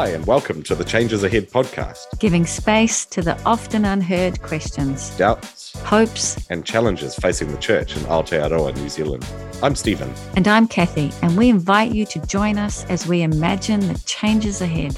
Hi, 0.00 0.08
and 0.08 0.26
welcome 0.26 0.62
to 0.62 0.74
the 0.74 0.82
Changes 0.82 1.24
Ahead 1.24 1.50
podcast, 1.50 2.18
giving 2.18 2.46
space 2.46 3.04
to 3.04 3.20
the 3.20 3.38
often 3.42 3.84
unheard 3.84 4.40
questions, 4.40 5.10
doubts, 5.18 5.78
hopes, 5.80 6.46
and 6.48 6.64
challenges 6.64 7.14
facing 7.16 7.52
the 7.52 7.58
church 7.58 7.94
in 7.94 8.02
Aotearoa, 8.04 8.74
New 8.76 8.88
Zealand. 8.88 9.26
I'm 9.62 9.74
Stephen. 9.74 10.10
And 10.36 10.48
I'm 10.48 10.66
Kathy, 10.68 11.12
and 11.20 11.36
we 11.36 11.50
invite 11.50 11.92
you 11.92 12.06
to 12.06 12.18
join 12.20 12.56
us 12.56 12.86
as 12.86 13.06
we 13.06 13.20
imagine 13.20 13.80
the 13.80 13.98
changes 14.06 14.62
ahead. 14.62 14.96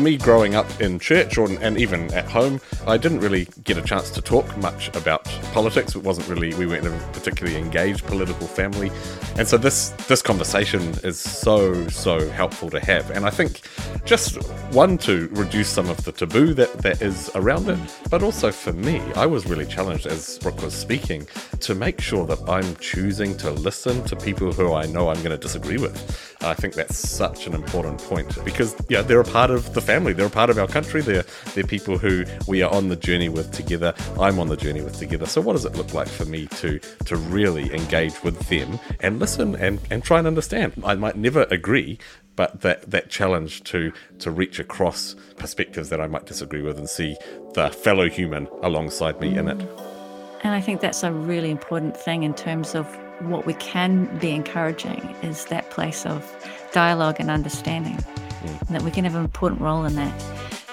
Me, 0.00 0.16
growing 0.16 0.54
up 0.54 0.80
in 0.80 0.98
church 0.98 1.36
or, 1.36 1.46
and 1.60 1.76
even 1.76 2.12
at 2.14 2.24
home, 2.24 2.58
I 2.86 2.96
didn't 2.96 3.20
really 3.20 3.46
get 3.64 3.76
a 3.76 3.82
chance 3.82 4.08
to 4.10 4.22
talk 4.22 4.56
much 4.56 4.88
about 4.96 5.24
politics. 5.52 5.94
It 5.94 6.02
wasn't 6.02 6.26
really, 6.26 6.54
we 6.54 6.64
weren't 6.64 6.86
a 6.86 6.90
particularly 7.12 7.58
engaged 7.58 8.06
political 8.06 8.46
family. 8.46 8.90
And 9.36 9.46
so 9.46 9.58
this, 9.58 9.90
this 10.08 10.22
conversation 10.22 10.80
is 11.04 11.18
so, 11.18 11.86
so 11.88 12.30
helpful 12.30 12.70
to 12.70 12.80
have. 12.80 13.10
And 13.10 13.26
I 13.26 13.30
think 13.30 13.60
just 14.06 14.36
one, 14.72 14.96
to 14.98 15.28
reduce 15.32 15.68
some 15.68 15.90
of 15.90 16.02
the 16.04 16.12
taboo 16.12 16.54
that, 16.54 16.72
that 16.78 17.02
is 17.02 17.30
around 17.34 17.68
it, 17.68 17.78
but 18.08 18.22
also 18.22 18.50
for 18.50 18.72
me, 18.72 19.00
I 19.16 19.26
was 19.26 19.46
really 19.46 19.66
challenged 19.66 20.06
as 20.06 20.38
Brook 20.38 20.62
was 20.62 20.74
speaking 20.74 21.26
to 21.60 21.74
make 21.74 22.00
sure 22.00 22.26
that 22.26 22.40
I'm 22.48 22.74
choosing 22.76 23.36
to 23.38 23.50
listen 23.50 24.02
to 24.04 24.16
people 24.16 24.52
who 24.52 24.72
I 24.72 24.86
know 24.86 25.10
I'm 25.10 25.22
going 25.22 25.30
to 25.30 25.38
disagree 25.38 25.76
with. 25.76 26.36
I 26.42 26.54
think 26.54 26.74
that's 26.74 26.96
such 26.96 27.46
an 27.46 27.54
important 27.54 27.98
point 27.98 28.42
because 28.44 28.74
yeah, 28.88 29.02
they're 29.02 29.20
a 29.20 29.24
part 29.24 29.50
of 29.50 29.74
the 29.74 29.80
family. 29.90 30.12
They're 30.12 30.26
a 30.26 30.30
part 30.30 30.50
of 30.50 30.58
our 30.58 30.68
country. 30.68 31.00
They're 31.00 31.24
they're 31.54 31.64
people 31.64 31.98
who 31.98 32.24
we 32.46 32.62
are 32.62 32.72
on 32.72 32.88
the 32.90 32.96
journey 32.96 33.28
with 33.28 33.50
together. 33.50 33.92
I'm 34.20 34.38
on 34.38 34.46
the 34.46 34.56
journey 34.56 34.82
with 34.82 34.96
together. 34.96 35.26
So 35.26 35.40
what 35.40 35.54
does 35.54 35.64
it 35.64 35.74
look 35.74 35.92
like 35.92 36.06
for 36.06 36.24
me 36.24 36.46
to 36.62 36.78
to 37.06 37.16
really 37.16 37.74
engage 37.74 38.22
with 38.22 38.38
them 38.48 38.78
and 39.00 39.18
listen 39.18 39.56
and, 39.56 39.80
and 39.90 40.04
try 40.04 40.18
and 40.18 40.28
understand? 40.28 40.74
I 40.84 40.94
might 40.94 41.16
never 41.16 41.42
agree, 41.50 41.98
but 42.36 42.60
that 42.60 42.88
that 42.90 43.10
challenge 43.10 43.64
to 43.64 43.92
to 44.20 44.30
reach 44.30 44.60
across 44.60 45.16
perspectives 45.38 45.88
that 45.88 46.00
I 46.00 46.06
might 46.06 46.26
disagree 46.26 46.62
with 46.62 46.78
and 46.78 46.88
see 46.88 47.16
the 47.54 47.70
fellow 47.70 48.08
human 48.08 48.46
alongside 48.62 49.20
me 49.20 49.36
in 49.36 49.48
it. 49.48 49.60
And 50.42 50.54
I 50.54 50.60
think 50.60 50.80
that's 50.80 51.02
a 51.02 51.12
really 51.12 51.50
important 51.50 51.96
thing 51.96 52.22
in 52.22 52.34
terms 52.34 52.76
of 52.76 52.86
what 53.22 53.44
we 53.44 53.54
can 53.54 54.06
be 54.18 54.30
encouraging 54.30 55.00
is 55.22 55.46
that 55.46 55.68
place 55.70 56.06
of 56.06 56.24
dialogue 56.72 57.16
and 57.18 57.28
understanding, 57.30 57.98
mm. 58.42 58.60
and 58.60 58.68
that 58.68 58.82
we 58.82 58.90
can 58.90 59.04
have 59.04 59.14
an 59.14 59.22
important 59.22 59.60
role 59.60 59.84
in 59.84 59.94
that. 59.96 60.22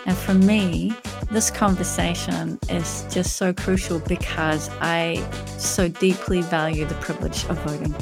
And 0.05 0.15
for 0.15 0.33
me, 0.33 0.95
this 1.31 1.51
conversation 1.51 2.57
is 2.69 3.05
just 3.11 3.35
so 3.35 3.53
crucial 3.53 3.99
because 3.99 4.69
I 4.79 5.27
so 5.57 5.89
deeply 5.89 6.41
value 6.41 6.85
the 6.85 6.95
privilege 6.95 7.43
of 7.45 7.57
voting. 7.59 7.93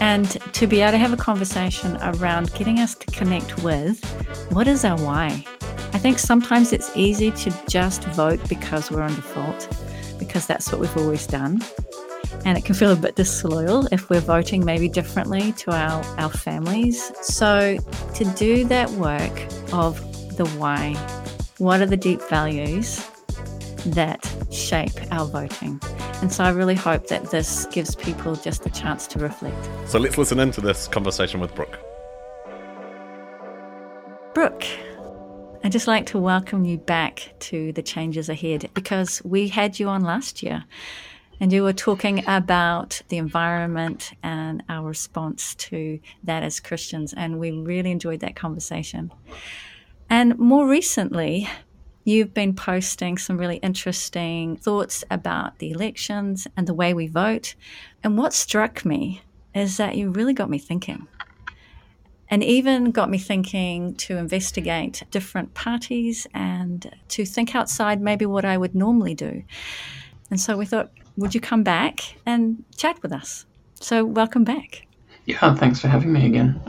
And 0.00 0.30
to 0.54 0.66
be 0.66 0.80
able 0.80 0.92
to 0.92 0.98
have 0.98 1.12
a 1.12 1.16
conversation 1.16 1.96
around 2.02 2.52
getting 2.54 2.80
us 2.80 2.96
to 2.96 3.06
connect 3.12 3.62
with 3.62 4.04
what 4.50 4.66
is 4.66 4.84
our 4.84 4.98
why? 4.98 5.44
I 5.92 5.98
think 5.98 6.18
sometimes 6.18 6.72
it's 6.72 6.90
easy 6.96 7.30
to 7.30 7.62
just 7.68 8.02
vote 8.04 8.40
because 8.48 8.90
we're 8.90 9.02
on 9.02 9.14
default, 9.14 9.68
because 10.18 10.46
that's 10.46 10.72
what 10.72 10.80
we've 10.80 10.96
always 10.96 11.26
done 11.26 11.62
and 12.44 12.58
it 12.58 12.64
can 12.64 12.74
feel 12.74 12.92
a 12.92 12.96
bit 12.96 13.16
disloyal 13.16 13.86
if 13.92 14.10
we're 14.10 14.20
voting 14.20 14.64
maybe 14.64 14.88
differently 14.88 15.52
to 15.52 15.70
our, 15.70 16.02
our 16.18 16.30
families. 16.30 17.12
So, 17.24 17.78
to 18.14 18.24
do 18.36 18.64
that 18.66 18.90
work 18.92 19.32
of 19.72 20.00
the 20.36 20.46
why, 20.58 20.94
what 21.58 21.80
are 21.80 21.86
the 21.86 21.96
deep 21.96 22.20
values 22.22 23.08
that 23.86 24.30
shape 24.50 24.92
our 25.10 25.26
voting? 25.26 25.80
And 26.20 26.32
so, 26.32 26.44
I 26.44 26.50
really 26.50 26.74
hope 26.74 27.08
that 27.08 27.30
this 27.30 27.66
gives 27.66 27.94
people 27.94 28.36
just 28.36 28.66
a 28.66 28.70
chance 28.70 29.06
to 29.08 29.18
reflect. 29.18 29.68
So, 29.88 29.98
let's 29.98 30.18
listen 30.18 30.38
into 30.40 30.60
this 30.60 30.88
conversation 30.88 31.40
with 31.40 31.54
Brook. 31.54 31.78
Brook, 34.34 34.64
I'd 35.62 35.72
just 35.72 35.86
like 35.86 36.06
to 36.06 36.18
welcome 36.18 36.64
you 36.64 36.78
back 36.78 37.34
to 37.40 37.72
the 37.72 37.82
changes 37.82 38.28
ahead 38.28 38.68
because 38.74 39.22
we 39.24 39.48
had 39.48 39.78
you 39.78 39.88
on 39.88 40.02
last 40.02 40.42
year 40.42 40.64
and 41.40 41.52
you 41.52 41.62
were 41.62 41.72
talking 41.72 42.24
about 42.26 43.02
the 43.08 43.18
environment 43.18 44.12
and 44.22 44.62
our 44.68 44.86
response 44.86 45.54
to 45.56 45.98
that 46.24 46.42
as 46.42 46.60
Christians. 46.60 47.12
And 47.12 47.38
we 47.38 47.50
really 47.50 47.90
enjoyed 47.90 48.20
that 48.20 48.36
conversation. 48.36 49.12
And 50.08 50.38
more 50.38 50.68
recently, 50.68 51.48
you've 52.04 52.34
been 52.34 52.54
posting 52.54 53.18
some 53.18 53.38
really 53.38 53.56
interesting 53.56 54.56
thoughts 54.56 55.04
about 55.10 55.58
the 55.58 55.70
elections 55.70 56.46
and 56.56 56.66
the 56.66 56.74
way 56.74 56.94
we 56.94 57.06
vote. 57.06 57.54
And 58.04 58.18
what 58.18 58.34
struck 58.34 58.84
me 58.84 59.22
is 59.54 59.76
that 59.78 59.96
you 59.96 60.10
really 60.10 60.34
got 60.34 60.50
me 60.50 60.58
thinking. 60.58 61.08
And 62.28 62.42
even 62.42 62.92
got 62.92 63.10
me 63.10 63.18
thinking 63.18 63.94
to 63.96 64.16
investigate 64.16 65.02
different 65.10 65.52
parties 65.52 66.26
and 66.32 66.90
to 67.08 67.26
think 67.26 67.54
outside 67.54 68.00
maybe 68.00 68.24
what 68.24 68.44
I 68.44 68.56
would 68.56 68.74
normally 68.74 69.14
do. 69.14 69.42
And 70.30 70.40
so 70.40 70.56
we 70.56 70.64
thought, 70.64 70.90
would 71.16 71.34
you 71.34 71.40
come 71.40 71.62
back 71.62 72.16
and 72.26 72.64
chat 72.76 73.02
with 73.02 73.12
us? 73.12 73.46
So, 73.74 74.04
welcome 74.04 74.44
back. 74.44 74.86
Yeah, 75.26 75.54
thanks 75.54 75.80
for 75.80 75.88
having 75.88 76.12
me 76.12 76.26
again. 76.26 76.60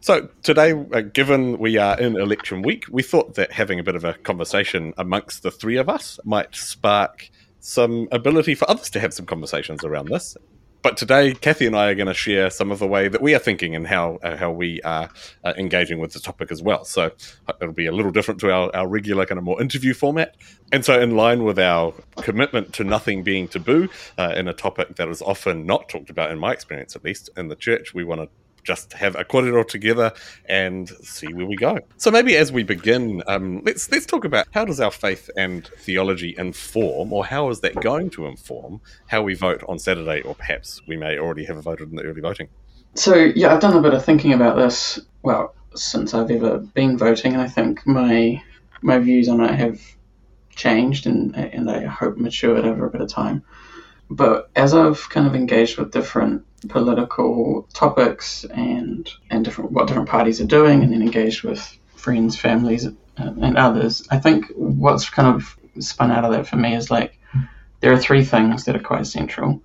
So, 0.00 0.28
today, 0.42 0.72
uh, 0.72 1.00
given 1.00 1.58
we 1.58 1.78
are 1.78 1.98
in 1.98 2.16
election 2.16 2.62
week, 2.62 2.84
we 2.90 3.02
thought 3.02 3.34
that 3.34 3.52
having 3.52 3.78
a 3.78 3.82
bit 3.82 3.96
of 3.96 4.04
a 4.04 4.14
conversation 4.14 4.92
amongst 4.98 5.42
the 5.42 5.50
three 5.50 5.76
of 5.76 5.88
us 5.88 6.18
might 6.24 6.54
spark 6.54 7.30
some 7.60 8.08
ability 8.12 8.54
for 8.54 8.70
others 8.70 8.90
to 8.90 9.00
have 9.00 9.14
some 9.14 9.24
conversations 9.24 9.82
around 9.84 10.08
this. 10.08 10.36
But 10.84 10.98
today, 10.98 11.32
Kathy 11.32 11.64
and 11.64 11.74
I 11.74 11.88
are 11.88 11.94
going 11.94 12.08
to 12.08 12.14
share 12.14 12.50
some 12.50 12.70
of 12.70 12.78
the 12.78 12.86
way 12.86 13.08
that 13.08 13.22
we 13.22 13.34
are 13.34 13.38
thinking 13.38 13.74
and 13.74 13.86
how 13.86 14.16
uh, 14.22 14.36
how 14.36 14.50
we 14.50 14.82
are 14.82 15.08
uh, 15.42 15.54
engaging 15.56 15.98
with 15.98 16.12
the 16.12 16.20
topic 16.20 16.52
as 16.52 16.60
well. 16.60 16.84
So 16.84 17.10
it'll 17.58 17.72
be 17.72 17.86
a 17.86 17.92
little 17.92 18.12
different 18.12 18.38
to 18.40 18.52
our, 18.52 18.70
our 18.76 18.86
regular 18.86 19.24
kind 19.24 19.38
of 19.38 19.44
more 19.44 19.62
interview 19.62 19.94
format. 19.94 20.36
And 20.72 20.84
so, 20.84 21.00
in 21.00 21.16
line 21.16 21.42
with 21.42 21.58
our 21.58 21.94
commitment 22.18 22.74
to 22.74 22.84
nothing 22.84 23.22
being 23.22 23.48
taboo 23.48 23.88
uh, 24.18 24.34
in 24.36 24.46
a 24.46 24.52
topic 24.52 24.96
that 24.96 25.08
is 25.08 25.22
often 25.22 25.64
not 25.64 25.88
talked 25.88 26.10
about, 26.10 26.30
in 26.30 26.38
my 26.38 26.52
experience 26.52 26.94
at 26.94 27.02
least, 27.02 27.30
in 27.34 27.48
the 27.48 27.56
church, 27.56 27.94
we 27.94 28.04
want 28.04 28.20
to 28.20 28.28
just 28.64 28.92
have 28.94 29.14
a 29.16 29.24
korero 29.24 29.66
together 29.66 30.12
and 30.46 30.88
see 30.88 31.32
where 31.32 31.46
we 31.46 31.56
go. 31.56 31.78
So 31.96 32.10
maybe 32.10 32.36
as 32.36 32.50
we 32.50 32.64
begin, 32.64 33.22
um, 33.26 33.62
let's 33.64 33.90
let's 33.92 34.06
talk 34.06 34.24
about 34.24 34.46
how 34.52 34.64
does 34.64 34.80
our 34.80 34.90
faith 34.90 35.30
and 35.36 35.66
theology 35.78 36.34
inform, 36.36 37.12
or 37.12 37.24
how 37.24 37.50
is 37.50 37.60
that 37.60 37.74
going 37.76 38.10
to 38.10 38.26
inform 38.26 38.80
how 39.06 39.22
we 39.22 39.34
vote 39.34 39.62
on 39.68 39.78
Saturday, 39.78 40.22
or 40.22 40.34
perhaps 40.34 40.80
we 40.88 40.96
may 40.96 41.18
already 41.18 41.44
have 41.44 41.62
voted 41.62 41.90
in 41.90 41.96
the 41.96 42.02
early 42.02 42.20
voting. 42.20 42.48
So 42.94 43.14
yeah, 43.14 43.52
I've 43.52 43.60
done 43.60 43.76
a 43.76 43.82
bit 43.82 43.94
of 43.94 44.04
thinking 44.04 44.32
about 44.32 44.56
this. 44.56 45.00
Well, 45.22 45.54
since 45.74 46.14
I've 46.14 46.30
ever 46.30 46.58
been 46.58 46.96
voting, 46.96 47.32
and 47.34 47.42
I 47.42 47.48
think 47.48 47.86
my 47.86 48.42
my 48.82 48.98
views 48.98 49.28
on 49.28 49.40
it 49.40 49.54
have 49.54 49.80
changed 50.50 51.06
and 51.06 51.34
and 51.36 51.70
I 51.70 51.84
hope 51.84 52.16
matured 52.16 52.64
over 52.64 52.86
a 52.86 52.90
bit 52.90 53.00
of 53.00 53.08
time. 53.08 53.42
But 54.10 54.50
as 54.54 54.74
I've 54.74 55.08
kind 55.10 55.26
of 55.26 55.34
engaged 55.34 55.78
with 55.78 55.92
different 55.92 56.44
political 56.68 57.68
topics 57.72 58.44
and 58.44 59.08
and 59.30 59.44
different 59.44 59.72
what 59.72 59.86
different 59.86 60.08
parties 60.08 60.40
are 60.40 60.46
doing, 60.46 60.82
and 60.82 60.92
then 60.92 61.02
engaged 61.02 61.42
with 61.42 61.78
friends, 61.96 62.36
families, 62.36 62.86
and 63.16 63.56
others, 63.56 64.06
I 64.10 64.18
think 64.18 64.46
what's 64.54 65.08
kind 65.08 65.34
of 65.34 65.56
spun 65.78 66.10
out 66.10 66.24
of 66.24 66.32
that 66.32 66.46
for 66.46 66.56
me 66.56 66.74
is 66.74 66.90
like 66.90 67.18
there 67.80 67.92
are 67.92 67.98
three 67.98 68.24
things 68.24 68.64
that 68.64 68.76
are 68.76 68.80
quite 68.80 69.06
central. 69.06 69.62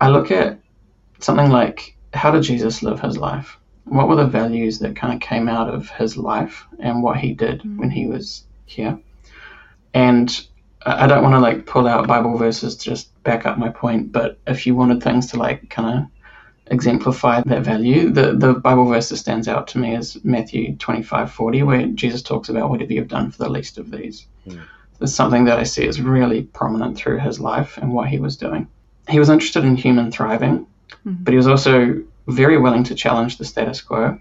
I 0.00 0.08
look 0.08 0.30
at 0.30 0.58
something 1.20 1.50
like 1.50 1.96
how 2.12 2.30
did 2.30 2.42
Jesus 2.42 2.82
live 2.82 3.00
his 3.00 3.16
life? 3.16 3.58
What 3.84 4.08
were 4.08 4.16
the 4.16 4.26
values 4.26 4.78
that 4.78 4.96
kind 4.96 5.12
of 5.12 5.20
came 5.20 5.48
out 5.48 5.72
of 5.72 5.90
his 5.90 6.16
life 6.16 6.66
and 6.78 7.02
what 7.02 7.18
he 7.18 7.34
did 7.34 7.62
mm. 7.62 7.76
when 7.78 7.90
he 7.90 8.06
was 8.06 8.44
here? 8.66 8.98
And 9.92 10.46
I 10.86 11.06
don't 11.06 11.22
want 11.22 11.34
to 11.34 11.40
like 11.40 11.66
pull 11.66 11.86
out 11.86 12.06
Bible 12.06 12.36
verses 12.36 12.76
to 12.76 12.90
just 12.90 13.22
back 13.22 13.46
up 13.46 13.58
my 13.58 13.70
point, 13.70 14.12
but 14.12 14.38
if 14.46 14.66
you 14.66 14.74
wanted 14.74 15.02
things 15.02 15.26
to 15.28 15.38
like 15.38 15.70
kind 15.70 15.98
of 15.98 16.06
exemplify 16.66 17.40
that 17.42 17.62
value, 17.62 18.10
the, 18.10 18.34
the 18.34 18.54
Bible 18.54 18.86
verse 18.86 19.08
that 19.08 19.16
stands 19.16 19.48
out 19.48 19.66
to 19.68 19.78
me 19.78 19.94
is 19.94 20.22
Matthew 20.24 20.76
25 20.76 21.32
40, 21.32 21.62
where 21.62 21.86
Jesus 21.86 22.22
talks 22.22 22.50
about 22.50 22.68
whatever 22.68 22.92
you've 22.92 23.08
done 23.08 23.30
for 23.30 23.44
the 23.44 23.48
least 23.48 23.78
of 23.78 23.90
these. 23.90 24.26
Mm. 24.46 24.62
It's 25.00 25.14
something 25.14 25.44
that 25.46 25.58
I 25.58 25.64
see 25.64 25.86
is 25.86 26.00
really 26.00 26.42
prominent 26.42 26.96
through 26.96 27.18
his 27.18 27.40
life 27.40 27.78
and 27.78 27.92
what 27.92 28.08
he 28.08 28.18
was 28.18 28.36
doing. 28.36 28.68
He 29.08 29.18
was 29.18 29.30
interested 29.30 29.64
in 29.64 29.76
human 29.76 30.10
thriving, 30.10 30.66
mm-hmm. 30.90 31.24
but 31.24 31.32
he 31.32 31.36
was 31.36 31.48
also 31.48 32.02
very 32.28 32.58
willing 32.58 32.84
to 32.84 32.94
challenge 32.94 33.38
the 33.38 33.44
status 33.44 33.80
quo 33.80 34.18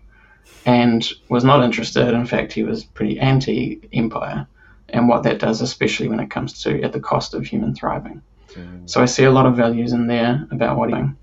and 0.66 1.08
was 1.30 1.44
not 1.44 1.64
interested. 1.64 2.14
In 2.14 2.26
fact, 2.26 2.54
he 2.54 2.64
was 2.64 2.86
pretty 2.86 3.20
anti 3.20 3.82
empire 3.94 4.48
and 4.94 5.08
what 5.08 5.24
that 5.24 5.40
does, 5.40 5.62
especially 5.62 6.08
when 6.08 6.20
it 6.20 6.30
comes 6.30 6.62
to 6.64 6.82
at 6.84 6.94
the 6.94 7.00
cost 7.00 7.34
of 7.34 7.46
human 7.46 7.76
thriving. 7.76 8.22
Mm. 8.54 8.90
So 8.90 9.02
I 9.02 9.06
see 9.06 9.26
a 9.26 9.32
lot 9.32 9.46
of 9.46 9.58
values 9.58 9.92
in 9.92 10.08
there 10.08 10.48
about 10.52 10.78
what 10.78 10.90
he's 10.90 10.98
doing. 10.98 11.18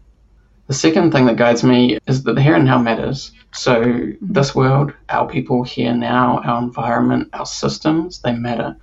The 0.67 0.75
second 0.75 1.11
thing 1.11 1.27
that 1.27 1.37
guides 1.37 1.65
me 1.65 1.99
is 2.07 2.23
that 2.23 2.35
the 2.35 2.43
here 2.43 2.55
and 2.55 2.65
now 2.65 2.79
matters. 2.79 3.33
So 3.53 3.83
mm-hmm. 3.83 4.33
this 4.33 4.55
world, 4.55 4.93
our 5.09 5.29
people 5.29 5.65
here 5.65 5.95
now, 5.95 6.41
our 6.45 6.63
environment, 6.63 7.31
our 7.33 7.47
systems, 7.47 8.21
they 8.21 8.33
matter. 8.33 8.77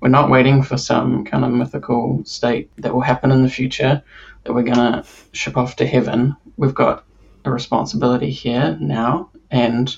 We're 0.00 0.08
not 0.08 0.30
waiting 0.30 0.62
for 0.62 0.76
some 0.76 1.24
kind 1.24 1.44
of 1.44 1.50
mythical 1.50 2.24
state 2.24 2.70
that 2.76 2.94
will 2.94 3.00
happen 3.00 3.32
in 3.32 3.42
the 3.42 3.50
future 3.50 4.02
that 4.44 4.52
we're 4.52 4.62
going 4.62 4.76
to 4.76 5.04
ship 5.32 5.56
off 5.56 5.76
to 5.76 5.86
heaven. 5.86 6.36
we've 6.56 6.74
got 6.74 7.04
a 7.44 7.50
responsibility 7.50 8.30
here 8.30 8.76
now, 8.80 9.30
and 9.50 9.96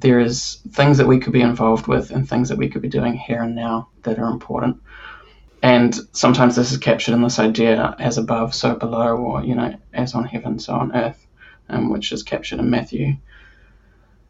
there 0.00 0.20
is 0.20 0.58
things 0.72 0.98
that 0.98 1.06
we 1.06 1.18
could 1.18 1.32
be 1.32 1.40
involved 1.40 1.86
with 1.86 2.10
and 2.10 2.28
things 2.28 2.48
that 2.48 2.58
we 2.58 2.68
could 2.68 2.82
be 2.82 2.88
doing 2.88 3.14
here 3.14 3.42
and 3.42 3.54
now 3.54 3.88
that 4.02 4.18
are 4.18 4.30
important. 4.30 4.80
And 5.62 5.98
sometimes 6.12 6.54
this 6.54 6.70
is 6.70 6.78
captured 6.78 7.14
in 7.14 7.22
this 7.22 7.38
idea 7.38 7.96
as 7.98 8.18
above, 8.18 8.54
so 8.54 8.74
below, 8.74 9.16
or, 9.16 9.42
you 9.42 9.54
know, 9.54 9.74
as 9.94 10.14
on 10.14 10.24
heaven, 10.24 10.58
so 10.58 10.74
on 10.74 10.94
earth, 10.94 11.26
um, 11.68 11.90
which 11.90 12.12
is 12.12 12.22
captured 12.22 12.60
in 12.60 12.70
Matthew. 12.70 13.16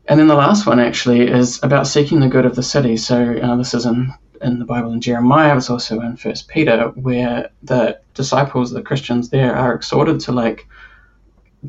And 0.09 0.21
then 0.21 0.29
the 0.29 0.35
last 0.35 0.67
one 0.67 0.79
actually 0.79 1.29
is 1.29 1.61
about 1.65 1.89
seeking 1.89 2.21
the 2.21 2.29
good 2.29 2.47
of 2.47 2.55
the 2.55 2.63
city. 2.63 2.97
So 2.97 3.37
uh, 3.37 3.57
this 3.57 3.75
is 3.75 3.87
in, 3.87 4.15
in 4.41 4.61
the 4.61 4.65
Bible 4.65 4.93
in 4.93 5.01
Jeremiah, 5.01 5.57
it's 5.57 5.69
also 5.69 6.01
in 6.01 6.17
First 6.17 6.47
Peter, 6.47 6.89
where 6.95 7.51
the 7.65 7.99
disciples, 8.15 8.71
the 8.71 8.83
Christians 8.83 9.31
there, 9.31 9.55
are 9.55 9.75
exhorted 9.75 10.21
to 10.21 10.33
like 10.33 10.69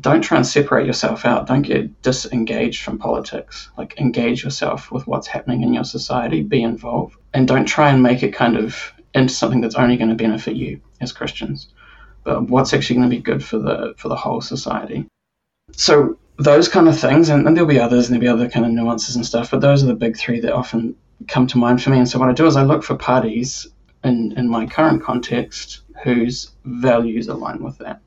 don't 0.00 0.22
try 0.22 0.36
and 0.36 0.46
separate 0.46 0.86
yourself 0.86 1.24
out. 1.24 1.46
Don't 1.46 1.62
get 1.62 2.02
disengaged 2.02 2.82
from 2.82 2.98
politics. 2.98 3.70
Like, 3.78 3.98
engage 3.98 4.44
yourself 4.44 4.90
with 4.90 5.06
what's 5.06 5.26
happening 5.26 5.62
in 5.62 5.74
your 5.74 5.84
society, 5.84 6.42
be 6.42 6.62
involved, 6.62 7.16
and 7.34 7.48
don't 7.48 7.66
try 7.66 7.90
and 7.90 8.02
make 8.02 8.22
it 8.22 8.32
kind 8.32 8.56
of 8.56 8.92
into 9.14 9.32
something 9.32 9.60
that's 9.60 9.74
only 9.74 9.96
going 9.96 10.10
to 10.10 10.14
benefit 10.14 10.56
you 10.56 10.80
as 11.00 11.12
Christians, 11.12 11.68
but 12.24 12.48
what's 12.48 12.72
actually 12.74 12.96
going 12.96 13.10
to 13.10 13.16
be 13.16 13.22
good 13.22 13.44
for 13.44 13.58
the 13.58 13.94
for 13.96 14.08
the 14.08 14.16
whole 14.16 14.40
society. 14.40 15.06
So 15.72 16.18
those 16.36 16.68
kind 16.68 16.88
of 16.88 16.98
things, 16.98 17.28
and, 17.28 17.46
and 17.46 17.56
there'll 17.56 17.68
be 17.68 17.80
others, 17.80 18.08
and 18.08 18.14
there'll 18.14 18.36
be 18.36 18.42
other 18.42 18.50
kind 18.50 18.64
of 18.64 18.72
nuances 18.72 19.16
and 19.16 19.26
stuff, 19.26 19.50
but 19.50 19.60
those 19.60 19.82
are 19.82 19.86
the 19.86 19.94
big 19.94 20.16
three 20.16 20.40
that 20.40 20.52
often 20.52 20.94
come 21.26 21.46
to 21.48 21.58
mind 21.58 21.82
for 21.82 21.90
me. 21.90 21.98
And 21.98 22.08
so 22.08 22.18
what 22.18 22.28
I 22.28 22.32
do 22.32 22.46
is 22.46 22.56
I 22.56 22.62
look 22.62 22.84
for 22.84 22.96
parties 22.96 23.66
in, 24.04 24.32
in 24.36 24.48
my 24.48 24.66
current 24.66 25.02
context 25.02 25.80
whose 26.04 26.52
values 26.64 27.28
align 27.28 27.62
with 27.62 27.78
that. 27.78 28.00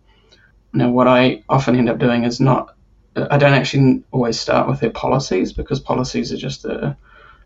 Now, 0.74 0.90
what 0.90 1.08
I 1.08 1.44
often 1.50 1.76
end 1.76 1.90
up 1.90 2.00
doing 2.00 2.24
is 2.24 2.40
not, 2.40 2.76
I 3.16 3.38
don't 3.38 3.54
actually 3.54 4.04
always 4.12 4.40
start 4.40 4.70
with 4.70 4.80
their 4.80 4.90
policies 4.90 5.52
because 5.52 5.80
policies 5.80 6.32
are 6.32 6.38
just 6.38 6.66
a 6.66 6.96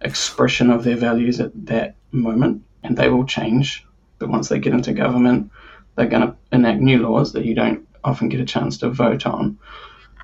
expression 0.01 0.69
of 0.69 0.83
their 0.83 0.95
values 0.95 1.39
at 1.39 1.51
that 1.65 1.95
moment 2.11 2.63
and 2.83 2.95
they 2.95 3.09
will 3.09 3.25
change. 3.25 3.85
But 4.19 4.29
once 4.29 4.49
they 4.49 4.59
get 4.59 4.73
into 4.73 4.93
government, 4.93 5.51
they're 5.95 6.05
going 6.05 6.27
to 6.27 6.35
enact 6.51 6.81
new 6.81 6.99
laws 6.99 7.33
that 7.33 7.45
you 7.45 7.55
don't 7.55 7.87
often 8.03 8.29
get 8.29 8.39
a 8.39 8.45
chance 8.45 8.77
to 8.79 8.89
vote 8.89 9.25
on. 9.25 9.57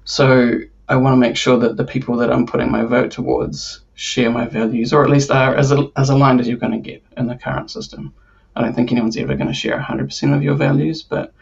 So 0.03 0.59
I 0.87 0.95
want 0.97 1.13
to 1.13 1.17
make 1.17 1.37
sure 1.37 1.57
that 1.59 1.77
the 1.77 1.85
people 1.85 2.17
that 2.17 2.31
I'm 2.31 2.45
putting 2.45 2.71
my 2.71 2.83
vote 2.83 3.11
towards 3.11 3.81
share 3.95 4.29
my 4.29 4.45
values, 4.45 4.93
or 4.93 5.03
at 5.03 5.09
least 5.09 5.31
are 5.31 5.55
as, 5.55 5.73
as 5.95 6.09
aligned 6.09 6.39
as 6.39 6.47
you're 6.47 6.57
going 6.57 6.73
to 6.73 6.89
get 6.89 7.03
in 7.17 7.27
the 7.27 7.35
current 7.35 7.71
system. 7.71 8.13
I 8.55 8.61
don't 8.61 8.73
think 8.73 8.91
anyone's 8.91 9.17
ever 9.17 9.35
going 9.35 9.47
to 9.47 9.53
share 9.53 9.79
100% 9.79 10.35
of 10.35 10.43
your 10.43 10.55
values, 10.55 11.03
but 11.03 11.33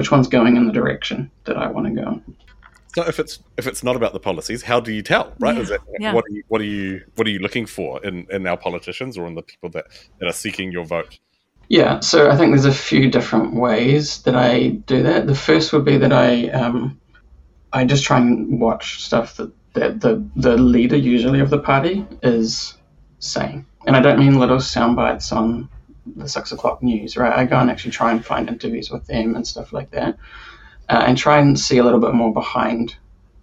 which 0.00 0.10
one's 0.10 0.28
going 0.28 0.56
in 0.56 0.66
the 0.66 0.72
direction 0.72 1.30
that 1.44 1.58
I 1.58 1.66
want 1.66 1.86
to 1.88 1.92
go. 1.92 2.22
So 2.94 3.06
if 3.06 3.20
it's 3.20 3.38
if 3.58 3.66
it's 3.66 3.84
not 3.84 3.96
about 3.96 4.14
the 4.14 4.18
policies, 4.18 4.62
how 4.62 4.80
do 4.80 4.92
you 4.94 5.02
tell? 5.02 5.34
Right? 5.38 5.56
Yeah. 5.56 5.74
It, 5.74 5.80
yeah. 6.00 6.14
What 6.14 6.24
are 6.24 6.32
you 6.32 6.42
what 6.48 6.60
are 6.62 6.64
you 6.64 7.02
what 7.16 7.26
are 7.26 7.30
you 7.30 7.38
looking 7.38 7.66
for 7.66 8.02
in, 8.02 8.26
in 8.30 8.46
our 8.46 8.56
politicians 8.56 9.18
or 9.18 9.26
in 9.26 9.34
the 9.34 9.42
people 9.42 9.68
that, 9.70 9.84
that 10.18 10.26
are 10.26 10.32
seeking 10.32 10.72
your 10.72 10.86
vote? 10.86 11.18
Yeah, 11.68 12.00
so 12.00 12.30
I 12.30 12.36
think 12.38 12.52
there's 12.52 12.64
a 12.64 12.72
few 12.72 13.10
different 13.10 13.54
ways 13.54 14.22
that 14.22 14.34
I 14.34 14.68
do 14.92 15.02
that. 15.02 15.26
The 15.26 15.34
first 15.34 15.70
would 15.74 15.84
be 15.84 15.98
that 15.98 16.14
I 16.14 16.48
um, 16.48 16.98
I 17.74 17.84
just 17.84 18.04
try 18.04 18.16
and 18.16 18.58
watch 18.58 19.04
stuff 19.04 19.36
that, 19.36 19.52
that 19.74 20.00
the 20.00 20.26
the 20.34 20.56
leader 20.56 20.96
usually 20.96 21.40
of 21.40 21.50
the 21.50 21.58
party 21.58 22.06
is 22.22 22.78
saying, 23.18 23.66
and 23.86 23.94
I 23.96 24.00
don't 24.00 24.18
mean 24.18 24.40
little 24.40 24.60
sound 24.60 24.96
bites 24.96 25.30
on 25.30 25.68
the 26.16 26.28
six 26.28 26.52
o'clock 26.52 26.82
news, 26.82 27.16
right? 27.16 27.36
I 27.36 27.44
go 27.44 27.58
and 27.58 27.70
actually 27.70 27.92
try 27.92 28.12
and 28.12 28.24
find 28.24 28.48
interviews 28.48 28.90
with 28.90 29.06
them 29.06 29.34
and 29.36 29.46
stuff 29.46 29.72
like 29.72 29.90
that, 29.90 30.18
uh, 30.88 31.04
and 31.06 31.16
try 31.16 31.38
and 31.38 31.58
see 31.58 31.78
a 31.78 31.84
little 31.84 32.00
bit 32.00 32.14
more 32.14 32.32
behind, 32.32 32.96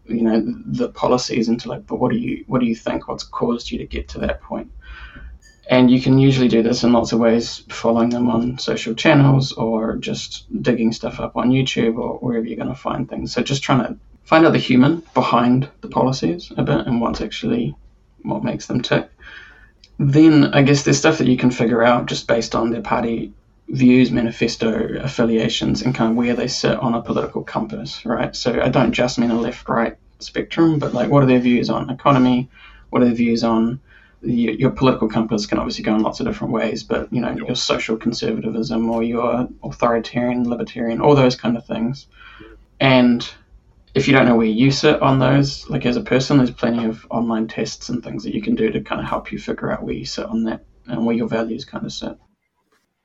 you 0.06 0.22
know, 0.22 0.44
the 0.66 0.90
policies 0.90 1.50
into 1.50 1.70
like, 1.70 1.86
but 1.88 1.98
what 1.98 2.12
do 2.12 2.18
you 2.18 2.44
what 2.48 2.60
do 2.60 2.66
you 2.66 2.76
think? 2.76 3.08
What's 3.08 3.24
caused 3.24 3.72
you 3.72 3.78
to 3.80 3.86
get 3.86 4.10
to 4.10 4.20
that 4.20 4.42
point? 4.42 4.72
And 5.70 5.92
you 5.92 6.02
can 6.02 6.18
usually 6.18 6.48
do 6.48 6.64
this 6.64 6.84
in 6.84 6.94
lots 6.94 7.12
of 7.12 7.20
ways, 7.20 7.64
following 7.70 8.10
them 8.10 8.30
on 8.30 8.58
social 8.58 8.94
channels 8.94 9.52
or 9.52 9.98
just 9.98 10.46
digging 10.62 10.94
stuff 10.94 11.20
up 11.20 11.36
on 11.36 11.52
YouTube 11.52 11.98
or 11.98 12.20
wherever 12.20 12.46
you're 12.46 12.56
going 12.56 12.70
to 12.70 12.76
find 12.76 13.10
things. 13.10 13.34
So 13.34 13.42
just 13.42 13.64
trying 13.64 13.80
to 13.80 13.98
find 14.24 14.46
out 14.46 14.54
the 14.54 14.60
human 14.60 15.04
behind 15.14 15.70
the 15.82 15.90
policies 15.90 16.54
a 16.56 16.64
bit 16.64 16.88
and 16.88 17.02
what's 17.02 17.20
actually 17.20 17.76
what 18.24 18.44
makes 18.44 18.68
them 18.68 18.82
tick 18.82 19.10
then 20.00 20.54
I 20.54 20.62
guess 20.62 20.84
there's 20.84 21.00
stuff 21.00 21.18
that 21.18 21.28
you 21.28 21.38
can 21.38 21.52
figure 21.52 21.84
out 21.84 22.06
just 22.06 22.28
based 22.28 22.56
on 22.56 22.70
their 22.70 22.82
party 22.82 23.34
views, 23.70 24.12
manifesto, 24.12 24.98
affiliations, 25.00 25.82
and 25.82 25.94
kind 25.94 26.12
of 26.12 26.18
where 26.18 26.36
they 26.36 26.48
sit 26.48 26.78
on 26.78 26.94
a 26.94 27.02
political 27.02 27.44
compass, 27.44 28.06
right? 28.06 28.36
So 28.36 28.62
I 28.62 28.70
don't 28.70 28.94
just 28.94 29.20
mean 29.20 29.32
a 29.32 29.40
left 29.40 29.68
right 29.68 29.98
spectrum, 30.20 30.80
but 30.80 30.94
like 30.94 31.10
what 31.10 31.24
are 31.24 31.28
their 31.28 31.40
views 31.40 31.70
on 31.70 31.90
economy? 31.90 32.50
What 32.90 33.02
are 33.02 33.06
their 33.06 33.14
views 33.14 33.44
on 33.44 33.80
your, 34.22 34.54
your 34.54 34.70
political 34.72 35.10
compass 35.10 35.46
can 35.46 35.60
obviously 35.60 35.84
go 35.84 35.96
in 35.96 36.02
lots 36.02 36.20
of 36.20 36.26
different 36.26 36.54
ways, 36.54 36.84
but 36.84 37.12
you 37.12 37.22
know, 37.22 37.32
your 37.32 37.56
social 37.56 37.98
conservatism 37.98 38.90
or 38.90 39.04
your 39.04 39.48
authoritarian, 39.64 40.50
libertarian, 40.50 41.02
all 41.02 41.16
those 41.16 41.36
kind 41.36 41.58
of 41.58 41.66
things. 41.66 42.08
And 42.80 43.28
if 43.98 44.08
you 44.08 44.14
don't 44.14 44.28
know 44.28 44.36
where 44.36 44.46
you 44.46 44.70
sit 44.70 45.02
on 45.02 45.18
those, 45.18 45.68
like 45.72 45.86
as 45.88 45.98
a 45.98 46.02
person, 46.02 46.38
there's 46.38 46.52
plenty 46.52 46.86
of 46.86 47.06
online 47.10 47.48
tests 47.48 47.90
and 47.90 48.04
things 48.04 48.24
that 48.24 48.36
you 48.36 48.44
can 48.44 48.54
do 48.54 48.70
to 48.72 48.80
kind 48.80 49.02
of 49.02 49.08
help 49.08 49.32
you 49.32 49.40
figure 49.40 49.72
out 49.72 49.82
where 49.82 49.96
you 49.96 50.06
sit 50.06 50.28
on 50.28 50.44
that 50.44 50.64
and 50.86 51.04
where 51.04 51.16
your 51.16 51.28
values 51.28 51.66
kind 51.66 51.84
of 51.84 51.92
sit. 51.92 52.16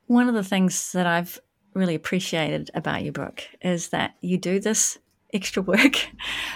One 0.06 0.29
of 0.29 0.35
the 0.35 0.44
things 0.44 0.93
that 0.93 1.06
I've 1.06 1.41
really 1.73 1.94
appreciated 1.94 2.71
about 2.75 3.05
your 3.05 3.15
book 3.15 3.43
is 3.62 3.89
that 3.89 4.17
you 4.21 4.37
do 4.37 4.61
this 4.61 4.99
extra 5.33 5.62
work 5.75 5.97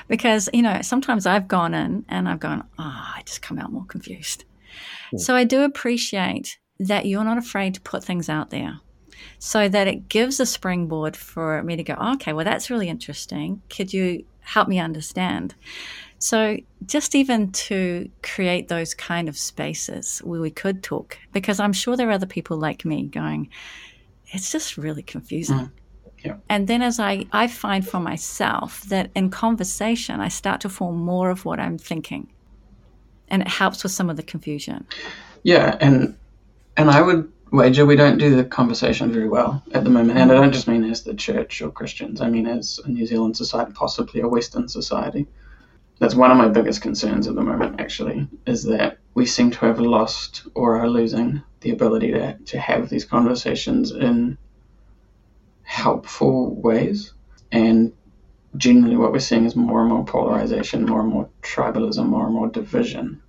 because, 0.07 0.51
you 0.53 0.61
know, 0.61 0.83
sometimes 0.83 1.25
I've 1.25 1.49
gone 1.49 1.73
in 1.73 2.05
and 2.11 2.29
I've 2.29 2.41
gone, 2.41 2.69
oh, 2.79 3.13
I 3.17 3.23
just 3.25 3.41
come 3.41 3.59
out 3.59 3.73
more 3.73 3.87
confused. 3.87 4.45
Mm. 5.15 5.21
So 5.21 5.35
I 5.35 5.45
do 5.45 5.63
appreciate 5.63 6.59
that 6.79 7.07
you're 7.07 7.25
not 7.25 7.39
afraid 7.39 7.73
to 7.73 7.81
put 7.81 8.05
things 8.05 8.29
out 8.29 8.51
there 8.51 8.81
so 9.39 9.69
that 9.69 9.87
it 9.89 10.09
gives 10.09 10.41
a 10.41 10.47
springboard 10.47 11.17
for 11.17 11.63
me 11.63 11.77
to 11.77 11.83
go, 11.83 11.97
oh, 11.99 12.15
okay, 12.15 12.33
well, 12.33 12.45
that's 12.45 12.71
really 12.71 12.89
interesting. 12.89 13.63
Could 13.69 13.93
you 13.93 14.25
help 14.41 14.69
me 14.69 14.79
understand? 14.79 15.55
So, 16.19 16.57
just 16.87 17.15
even 17.15 17.53
to 17.53 18.11
create 18.23 18.69
those 18.69 18.95
kind 18.95 19.29
of 19.29 19.37
spaces 19.37 20.21
where 20.21 20.41
we 20.41 20.51
could 20.51 20.83
talk, 20.83 21.19
because 21.33 21.61
I'm 21.61 21.75
sure 21.75 21.97
there 21.97 22.09
are 22.09 22.13
other 22.13 22.27
people 22.27 22.57
like 22.57 22.85
me 22.87 23.05
going, 23.05 23.51
it's 24.29 24.51
just 24.51 24.79
really 24.79 25.03
confusing. 25.03 25.57
Mm. 25.57 25.71
Yeah. 26.25 26.37
And 26.49 26.67
then 26.67 26.83
as 26.83 26.99
I, 26.99 27.27
I 27.33 27.47
find 27.47 27.87
for 27.87 28.01
myself 28.01 28.83
that 28.85 29.11
in 29.15 29.31
conversation, 29.31 30.21
I 30.21 30.29
start 30.29 30.61
to 30.63 30.69
form 30.69 30.97
more 30.97 31.31
of 31.31 31.45
what 31.45 31.61
I'm 31.61 31.79
thinking. 31.79 32.29
And 33.29 33.43
it 33.43 33.49
helps 33.49 33.83
with 33.83 33.93
some 33.93 34.09
of 34.09 34.17
the 34.17 34.23
confusion. 34.23 34.87
Yeah. 35.43 35.77
And, 35.81 36.17
and 36.77 36.91
I 36.91 37.03
would 37.03 37.31
wager 37.51 37.87
we 37.87 37.97
don't 37.97 38.19
do 38.19 38.37
the 38.37 38.45
conversation 38.45 39.13
very 39.13 39.29
well 39.29 39.63
at 39.73 39.85
the 39.85 39.91
moment. 39.91 40.19
And 40.19 40.31
I 40.31 40.35
don't 40.35 40.53
just 40.53 40.69
mean 40.69 40.85
as 40.85 41.03
the 41.03 41.15
church 41.15 41.63
or 41.63 41.71
Christians, 41.71 42.21
I 42.21 42.29
mean 42.29 42.47
as 42.47 42.81
a 42.85 42.89
New 42.89 43.07
Zealand 43.07 43.37
society, 43.37 43.73
possibly 43.73 44.21
a 44.21 44.29
Western 44.29 44.69
society. 44.69 45.27
That's 45.99 46.15
one 46.15 46.31
of 46.31 46.37
my 46.37 46.49
biggest 46.49 46.83
concerns 46.83 47.27
at 47.27 47.35
the 47.35 47.43
moment, 47.43 47.81
actually, 47.81 48.29
is 48.47 48.65
that 48.65 48.99
we 49.15 49.25
seem 49.25 49.51
to 49.53 49.67
have 49.67 49.81
lost 49.81 50.47
or 50.55 50.79
are 50.79 50.91
losing 50.91 51.43
the 51.61 51.71
ability 51.71 52.13
to, 52.13 52.37
to 52.37 52.61
have 52.61 52.91
these 52.91 53.07
conversations 53.07 53.93
in 53.93 54.37
helpful 55.63 56.55
ways. 56.55 57.15
And 57.51 57.95
generally, 58.59 58.97
what 58.97 59.13
we're 59.13 59.21
seeing 59.21 59.47
is 59.47 59.57
more 59.57 59.81
and 59.81 59.89
more 59.89 60.05
polarization, 60.05 60.85
more 60.85 61.01
and 61.01 61.09
more 61.09 61.31
tribalism, 61.43 62.07
more 62.07 62.27
and 62.27 62.35
more 62.35 62.49
division. 62.49 63.23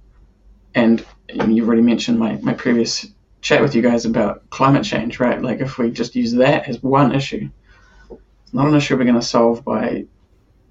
And, 0.75 1.05
you've 1.29 1.67
already 1.67 1.81
mentioned 1.81 2.19
my, 2.19 2.37
my 2.41 2.53
previous 2.53 3.05
chat 3.47 3.61
with 3.61 3.73
you 3.73 3.81
guys 3.81 4.03
about 4.03 4.49
climate 4.49 4.83
change, 4.83 5.21
right? 5.21 5.41
Like 5.41 5.61
if 5.61 5.77
we 5.77 5.89
just 5.89 6.17
use 6.17 6.33
that 6.33 6.67
as 6.67 6.83
one 6.83 7.15
issue, 7.15 7.49
it's 8.11 8.53
not 8.53 8.67
an 8.67 8.75
issue 8.75 8.97
we're 8.97 9.05
going 9.05 9.15
to 9.15 9.21
solve 9.21 9.63
by 9.63 10.05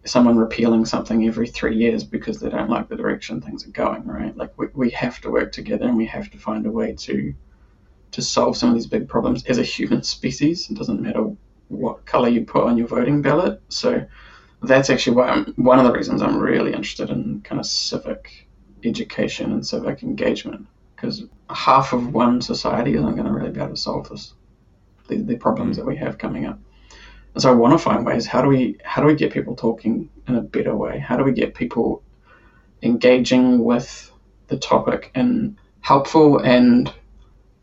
someone 0.05 0.37
repealing 0.37 0.85
something 0.85 1.27
every 1.27 1.49
three 1.49 1.75
years 1.75 2.05
because 2.05 2.39
they 2.39 2.51
don't 2.51 2.69
like 2.69 2.91
the 2.91 2.97
direction 2.97 3.41
things 3.41 3.67
are 3.67 3.71
going, 3.71 4.05
right? 4.07 4.37
Like 4.37 4.53
we, 4.59 4.67
we 4.75 4.91
have 4.91 5.23
to 5.23 5.31
work 5.31 5.53
together 5.53 5.87
and 5.87 5.97
we 5.97 6.05
have 6.05 6.31
to 6.33 6.39
find 6.39 6.67
a 6.67 6.71
way 6.71 6.95
to 6.95 7.35
to 8.13 8.23
solve 8.23 8.59
some 8.59 8.69
of 8.69 8.75
these 8.75 8.87
big 8.87 9.09
problems 9.09 9.47
as 9.47 9.57
a 9.57 9.63
human 9.63 10.03
species. 10.03 10.71
It 10.71 10.77
doesn't 10.77 11.01
matter 11.01 11.25
what 11.69 12.05
color 12.05 12.29
you 12.29 12.45
put 12.45 12.65
on 12.65 12.77
your 12.77 12.89
voting 12.89 13.23
ballot. 13.23 13.61
So 13.71 14.07
that's 14.63 14.91
actually 14.91 15.17
why 15.17 15.29
I'm 15.31 15.47
one 15.57 15.79
of 15.79 15.87
the 15.87 15.93
reasons 15.93 16.21
I'm 16.21 16.39
really 16.39 16.73
interested 16.73 17.09
in 17.09 17.41
kind 17.41 17.59
of 17.59 17.67
civic 17.67 18.47
education 18.85 19.53
and 19.53 19.67
civic 19.67 20.03
engagement 20.03 20.67
because 20.95 21.25
half 21.51 21.93
of 21.93 22.13
one 22.13 22.41
society 22.41 22.95
isn't 22.95 23.15
going 23.15 23.27
to 23.27 23.33
really 23.33 23.51
be 23.51 23.61
able 23.61 23.75
to 23.75 23.81
solve 23.81 24.09
this 24.09 24.35
the, 25.09 25.17
the 25.19 25.37
problems 25.37 25.77
mm. 25.77 25.81
that 25.81 25.87
we 25.87 25.97
have 25.97 26.19
coming 26.19 26.47
up. 26.47 26.59
And 27.35 27.43
so 27.43 27.51
I 27.51 27.55
want 27.55 27.75
to 27.75 27.79
find 27.79 28.05
ways. 28.05 28.27
How 28.27 28.43
do 28.43 28.49
we 28.49 28.79
how 28.85 29.03
do 29.03 29.09
we 29.09 29.15
get 29.15 29.33
people 29.33 29.55
talking 29.55 30.09
in 30.27 30.37
a 30.37 30.41
better 30.41 30.75
way? 30.75 30.99
How 30.99 31.17
do 31.17 31.25
we 31.25 31.33
get 31.33 31.55
people 31.55 32.03
engaging 32.83 33.65
with 33.65 34.11
the 34.49 34.57
topic 34.57 35.11
in 35.15 35.59
helpful 35.81 36.39
and 36.39 36.93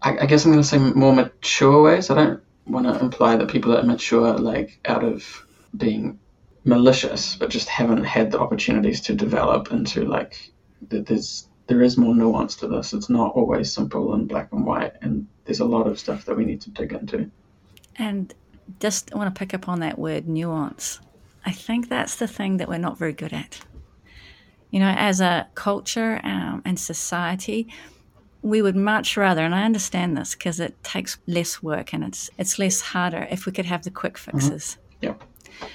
I, 0.02 0.18
I 0.20 0.26
guess 0.26 0.46
I'm 0.46 0.52
going 0.52 0.62
to 0.62 0.68
say 0.68 0.78
more 0.78 1.14
mature 1.14 1.82
ways. 1.82 2.10
I 2.10 2.16
don't 2.16 2.44
want 2.68 2.86
to 2.86 3.00
imply 3.00 3.38
that 3.38 3.50
people 3.50 3.76
are 3.76 3.84
mature 3.84 4.38
like 4.38 4.80
out 4.86 5.04
of 5.04 5.46
being 5.76 6.20
malicious, 6.66 7.36
but 7.36 7.50
just 7.50 7.68
haven't 7.68 8.04
had 8.04 8.32
the 8.32 8.40
opportunities 8.40 9.02
to 9.02 9.16
develop 9.16 9.72
into 9.72 10.06
like 10.06 10.52
there's 10.82 11.48
there 11.68 11.82
is 11.82 11.98
more 11.98 12.16
nuance 12.16 12.56
to 12.58 12.68
this. 12.68 12.94
It's 12.94 13.10
not 13.10 13.36
always 13.36 13.72
simple 13.72 14.14
and 14.14 14.28
black 14.28 14.52
and 14.52 14.66
white, 14.66 14.94
and 15.02 15.28
there's 15.46 15.60
a 15.60 15.66
lot 15.66 15.88
of 15.88 16.00
stuff 16.00 16.26
that 16.26 16.36
we 16.36 16.46
need 16.46 16.62
to 16.62 16.70
dig 16.70 16.94
into. 16.94 17.30
And 17.96 18.34
just 18.80 19.14
want 19.14 19.34
to 19.34 19.38
pick 19.38 19.54
up 19.54 19.70
on 19.70 19.80
that 19.80 19.98
word 19.98 20.28
nuance. 20.28 21.00
I 21.46 21.52
think 21.52 21.90
that's 21.90 22.16
the 22.16 22.28
thing 22.28 22.58
that 22.58 22.68
we're 22.68 22.78
not 22.78 22.98
very 22.98 23.14
good 23.14 23.34
at. 23.34 23.62
You 24.72 24.80
know, 24.80 24.94
as 24.98 25.22
a 25.22 25.48
culture 25.56 26.20
um, 26.24 26.62
and 26.66 26.80
society, 26.80 27.68
we 28.42 28.62
would 28.62 28.76
much 28.76 29.16
rather, 29.16 29.44
and 29.44 29.54
I 29.54 29.64
understand 29.64 30.18
this 30.18 30.36
because 30.36 30.60
it 30.60 30.82
takes 30.84 31.18
less 31.28 31.62
work 31.62 31.94
and 31.94 32.04
it's 32.04 32.30
it's 32.38 32.60
less 32.60 32.82
harder 32.82 33.28
if 33.30 33.46
we 33.46 33.52
could 33.52 33.66
have 33.66 33.84
the 33.84 33.92
quick 33.92 34.16
mm-hmm. 34.16 34.38
fixes. 34.38 34.78
Mm-hmm. 35.02 35.06
Yeah. 35.06 35.68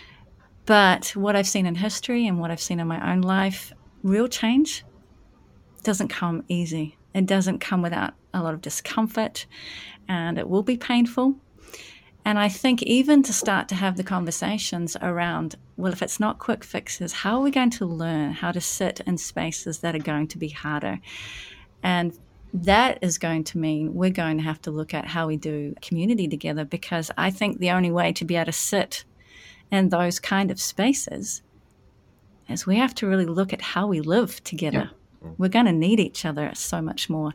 But 0.66 1.16
what 1.16 1.35
I've 1.35 1.49
seen 1.49 1.64
in 1.64 1.76
history 1.76 2.26
and 2.26 2.38
what 2.38 2.50
I've 2.50 2.61
seen 2.61 2.78
in 2.78 2.87
my 2.87 3.12
own 3.12 3.23
life, 3.23 3.73
real 4.02 4.28
change 4.28 4.85
doesn't 5.88 6.09
come 6.09 6.45
easy. 6.49 6.99
It 7.14 7.25
doesn't 7.25 7.61
come 7.61 7.80
without 7.80 8.12
a 8.35 8.42
lot 8.42 8.52
of 8.52 8.61
discomfort 8.61 9.47
and 10.07 10.37
it 10.37 10.47
will 10.47 10.62
be 10.62 10.76
painful. 10.76 11.37
And 12.26 12.38
I 12.38 12.50
think 12.50 12.83
even 12.83 13.23
to 13.23 13.33
start 13.33 13.68
to 13.68 13.75
have 13.75 13.97
the 13.97 14.04
conversations 14.04 14.99
around, 15.00 15.57
well, 15.78 15.90
if 15.90 16.02
it's 16.02 16.21
not 16.21 16.38
quick 16.38 16.62
fixes, 16.62 17.14
how 17.14 17.38
are 17.38 17.42
we 17.42 17.50
going 17.50 17.71
to 17.71 17.87
learn 17.87 18.33
how 18.33 18.52
to 18.52 18.61
sit 18.61 19.00
in 19.07 19.16
spaces 19.16 19.78
that 19.78 19.95
are 19.95 20.11
going 20.12 20.28
to 20.28 20.37
be 20.37 20.50
harder? 20.50 21.00
And 21.83 22.12
that 22.52 22.99
is 23.00 23.16
going 23.16 23.45
to 23.45 23.57
mean 23.57 23.95
we're 23.95 24.11
going 24.11 24.37
to 24.37 24.45
have 24.45 24.61
to 24.61 24.71
look 24.71 24.92
at 24.92 25.07
how 25.07 25.26
we 25.26 25.38
do 25.38 25.75
community 25.80 26.28
together 26.28 26.66
because 26.66 27.11
I 27.16 27.30
think 27.30 27.61
the 27.61 27.71
only 27.71 27.90
way 27.90 28.12
to 28.12 28.26
be 28.26 28.37
able 28.37 28.45
to 28.45 28.52
sit 28.52 29.04
in 29.71 29.88
those 29.88 30.21
kind 30.21 30.50
of 30.50 30.61
spaces 30.61 31.40
is 32.47 32.66
we 32.66 32.76
have 32.76 32.95
to 32.97 33.07
really 33.07 33.25
look 33.25 33.54
at 33.54 33.62
how 33.62 33.87
we 33.87 34.02
live 34.02 34.45
together. 34.45 34.90
We're 35.37 35.49
going 35.49 35.67
to 35.67 35.73
need 35.73 36.01
each 36.01 36.25
other 36.25 36.51
so 36.55 36.81
much 36.81 37.11
more. 37.11 37.33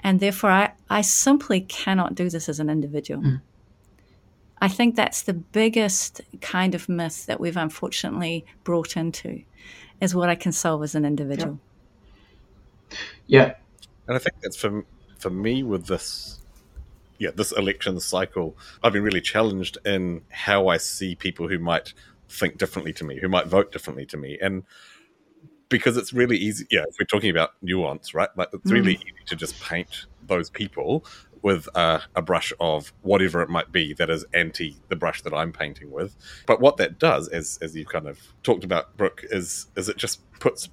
And 0.00 0.20
therefore, 0.20 0.50
I, 0.50 0.72
I 0.88 1.00
simply 1.02 1.60
cannot 1.60 2.14
do 2.14 2.28
this 2.28 2.48
as 2.48 2.60
an 2.60 2.70
individual. 2.70 3.22
Mm. 3.22 3.40
I 4.60 4.68
think 4.68 4.96
that's 4.96 5.22
the 5.22 5.34
biggest 5.34 6.20
kind 6.40 6.74
of 6.74 6.88
myth 6.88 7.26
that 7.26 7.40
we've 7.40 7.56
unfortunately 7.56 8.44
brought 8.64 8.96
into 8.96 9.42
is 10.00 10.14
what 10.14 10.28
I 10.28 10.34
can 10.34 10.52
solve 10.52 10.82
as 10.82 10.94
an 10.94 11.04
individual. 11.04 11.58
Yeah. 13.26 13.46
yeah. 13.46 13.54
And 14.08 14.16
I 14.16 14.18
think 14.18 14.36
that's 14.42 14.56
for, 14.56 14.84
for 15.18 15.30
me 15.30 15.62
with 15.62 15.86
this 15.86 16.40
yeah, 17.20 17.30
this 17.34 17.52
election 17.52 18.00
cycle, 18.00 18.56
I've 18.82 18.94
been 18.94 19.02
really 19.02 19.20
challenged 19.20 19.76
in 19.84 20.22
how 20.30 20.68
I 20.68 20.78
see 20.78 21.14
people 21.14 21.48
who 21.48 21.58
might 21.58 21.92
think 22.30 22.56
differently 22.56 22.94
to 22.94 23.04
me, 23.04 23.20
who 23.20 23.28
might 23.28 23.46
vote 23.46 23.70
differently 23.70 24.06
to 24.06 24.16
me. 24.16 24.38
And 24.40 24.64
because 25.70 25.96
it's 25.96 26.12
really 26.12 26.36
easy, 26.36 26.66
yeah, 26.70 26.84
if 26.86 26.96
we're 27.00 27.06
talking 27.06 27.30
about 27.30 27.52
nuance, 27.62 28.12
right? 28.12 28.28
Like 28.36 28.48
it's 28.52 28.70
really 28.70 28.96
mm. 28.96 29.02
easy 29.02 29.14
to 29.26 29.36
just 29.36 29.58
paint 29.62 30.06
those 30.26 30.50
people 30.50 31.04
with 31.42 31.68
a, 31.74 32.02
a, 32.14 32.20
brush 32.20 32.52
of 32.60 32.92
whatever 33.00 33.40
it 33.40 33.48
might 33.48 33.72
be 33.72 33.94
that 33.94 34.10
is 34.10 34.26
anti 34.34 34.76
the 34.88 34.96
brush 34.96 35.22
that 35.22 35.32
I'm 35.32 35.52
painting 35.52 35.90
with. 35.90 36.14
But 36.46 36.60
what 36.60 36.76
that 36.76 36.98
does, 36.98 37.28
as 37.28 37.58
as 37.62 37.74
you've 37.74 37.88
kind 37.88 38.06
of 38.06 38.18
talked 38.42 38.64
about, 38.64 38.96
Brook, 38.98 39.24
is 39.30 39.68
is 39.76 39.88
it 39.88 39.96
just 39.96 40.20
puts 40.38 40.68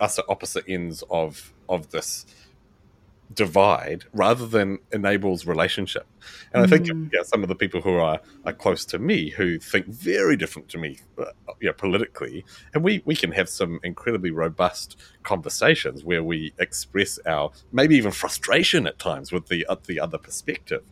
us 0.00 0.18
at 0.18 0.24
opposite 0.28 0.64
ends 0.68 1.02
of 1.10 1.52
of 1.68 1.90
this 1.90 2.26
divide 3.34 4.04
rather 4.12 4.46
than 4.46 4.78
enables 4.92 5.46
relationship. 5.46 6.06
And. 6.52 6.64
I 6.64 6.66
think 6.66 6.86
mm. 6.86 7.10
yeah, 7.12 7.22
some 7.22 7.42
of 7.42 7.48
the 7.48 7.54
people 7.54 7.80
who 7.80 7.94
are, 7.94 8.20
are 8.44 8.52
close 8.52 8.84
to 8.86 8.98
me 8.98 9.30
who 9.30 9.58
think 9.58 9.86
very 9.86 10.36
different 10.36 10.68
to 10.70 10.78
me 10.78 10.98
uh, 11.18 11.24
you 11.60 11.68
know, 11.68 11.72
politically, 11.72 12.44
and 12.74 12.82
we, 12.82 13.02
we 13.04 13.14
can 13.14 13.32
have 13.32 13.48
some 13.48 13.80
incredibly 13.82 14.30
robust 14.30 14.96
conversations 15.22 16.04
where 16.04 16.22
we 16.22 16.52
express 16.58 17.18
our 17.26 17.50
maybe 17.72 17.96
even 17.96 18.10
frustration 18.10 18.86
at 18.86 18.98
times 18.98 19.32
with 19.32 19.46
the, 19.48 19.66
uh, 19.66 19.76
the 19.86 20.00
other 20.00 20.18
perspective. 20.18 20.82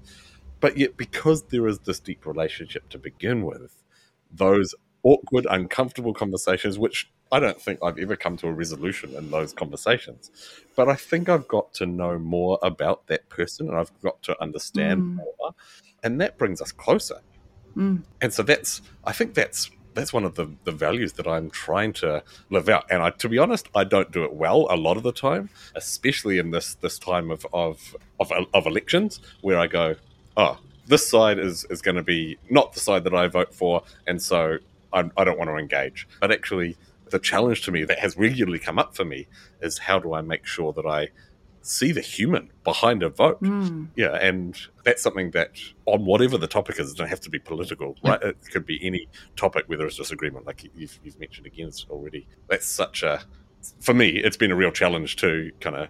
But 0.60 0.76
yet, 0.76 0.96
because 0.96 1.44
there 1.44 1.66
is 1.66 1.80
this 1.80 2.00
deep 2.00 2.26
relationship 2.26 2.88
to 2.90 2.98
begin 2.98 3.44
with, 3.44 3.82
those 4.30 4.74
awkward, 5.02 5.46
uncomfortable 5.50 6.12
conversations, 6.12 6.78
which 6.78 7.10
I 7.32 7.38
don't 7.38 7.60
think 7.60 7.78
I've 7.82 7.98
ever 7.98 8.16
come 8.16 8.36
to 8.38 8.48
a 8.48 8.52
resolution 8.52 9.14
in 9.14 9.30
those 9.30 9.52
conversations. 9.52 10.30
But 10.74 10.88
I 10.88 10.94
think 10.96 11.28
I've 11.28 11.46
got 11.46 11.72
to 11.74 11.86
know 11.86 12.18
more 12.18 12.58
about 12.62 13.06
that 13.06 13.28
person 13.28 13.68
and 13.68 13.76
I've 13.76 13.92
got 14.02 14.20
to 14.24 14.40
understand 14.42 15.02
mm. 15.02 15.16
more. 15.16 15.54
And 16.02 16.20
that 16.20 16.38
brings 16.38 16.60
us 16.60 16.72
closer. 16.72 17.20
Mm. 17.76 18.02
And 18.20 18.32
so 18.32 18.42
that's, 18.42 18.82
I 19.04 19.12
think 19.12 19.34
that's, 19.34 19.70
that's 19.94 20.12
one 20.12 20.24
of 20.24 20.34
the, 20.34 20.48
the 20.64 20.72
values 20.72 21.12
that 21.14 21.26
I'm 21.26 21.50
trying 21.50 21.92
to 21.94 22.22
live 22.48 22.68
out. 22.68 22.84
And 22.90 23.02
I, 23.02 23.10
to 23.10 23.28
be 23.28 23.38
honest, 23.38 23.68
I 23.74 23.84
don't 23.84 24.10
do 24.10 24.24
it 24.24 24.32
well 24.32 24.66
a 24.70 24.76
lot 24.76 24.96
of 24.96 25.02
the 25.02 25.12
time, 25.12 25.50
especially 25.74 26.38
in 26.38 26.50
this, 26.50 26.74
this 26.74 26.98
time 26.98 27.30
of, 27.30 27.46
of, 27.52 27.96
of, 28.18 28.32
of 28.54 28.66
elections 28.66 29.20
where 29.40 29.58
I 29.58 29.66
go, 29.66 29.94
oh, 30.36 30.58
this 30.86 31.08
side 31.08 31.38
is, 31.38 31.64
is 31.70 31.80
going 31.82 31.96
to 31.96 32.02
be 32.02 32.38
not 32.48 32.72
the 32.72 32.80
side 32.80 33.04
that 33.04 33.14
I 33.14 33.28
vote 33.28 33.54
for. 33.54 33.82
And 34.06 34.20
so 34.20 34.58
I, 34.92 35.08
I 35.16 35.24
don't 35.24 35.38
want 35.38 35.50
to 35.50 35.56
engage. 35.56 36.08
But 36.20 36.32
actually, 36.32 36.76
the 37.10 37.18
challenge 37.18 37.62
to 37.62 37.72
me 37.72 37.84
that 37.84 37.98
has 37.98 38.16
regularly 38.16 38.58
come 38.58 38.78
up 38.78 38.94
for 38.94 39.04
me 39.04 39.26
is 39.60 39.78
how 39.78 39.98
do 39.98 40.14
I 40.14 40.20
make 40.22 40.46
sure 40.46 40.72
that 40.72 40.86
I 40.86 41.08
see 41.62 41.92
the 41.92 42.00
human 42.00 42.50
behind 42.64 43.02
a 43.02 43.08
vote? 43.08 43.42
Mm. 43.42 43.88
Yeah, 43.96 44.16
and 44.16 44.56
that's 44.84 45.02
something 45.02 45.30
that 45.32 45.58
on 45.86 46.04
whatever 46.04 46.38
the 46.38 46.46
topic 46.46 46.78
is, 46.78 46.90
it 46.90 46.96
doesn't 46.96 47.08
have 47.08 47.20
to 47.20 47.30
be 47.30 47.38
political, 47.38 47.96
right? 48.04 48.22
It 48.22 48.36
could 48.50 48.66
be 48.66 48.78
any 48.82 49.08
topic 49.36 49.64
where 49.66 49.78
there's 49.78 49.96
disagreement, 49.96 50.46
like 50.46 50.68
you've, 50.74 50.98
you've 51.04 51.18
mentioned 51.20 51.46
again 51.46 51.70
already. 51.90 52.26
That's 52.48 52.66
such 52.66 53.02
a 53.02 53.22
for 53.80 53.92
me, 53.92 54.08
it's 54.08 54.38
been 54.38 54.50
a 54.50 54.56
real 54.56 54.70
challenge 54.70 55.16
to 55.16 55.52
kind 55.60 55.76
of 55.76 55.88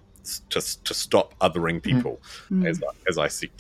to, 0.51 0.61
to 0.85 0.93
stop 0.93 1.39
othering 1.39 1.75
hmm. 1.75 1.97
people 1.97 2.21
mm. 2.51 2.69
as, 2.69 2.83
as 3.09 3.17
I 3.17 3.29
seek 3.29 3.53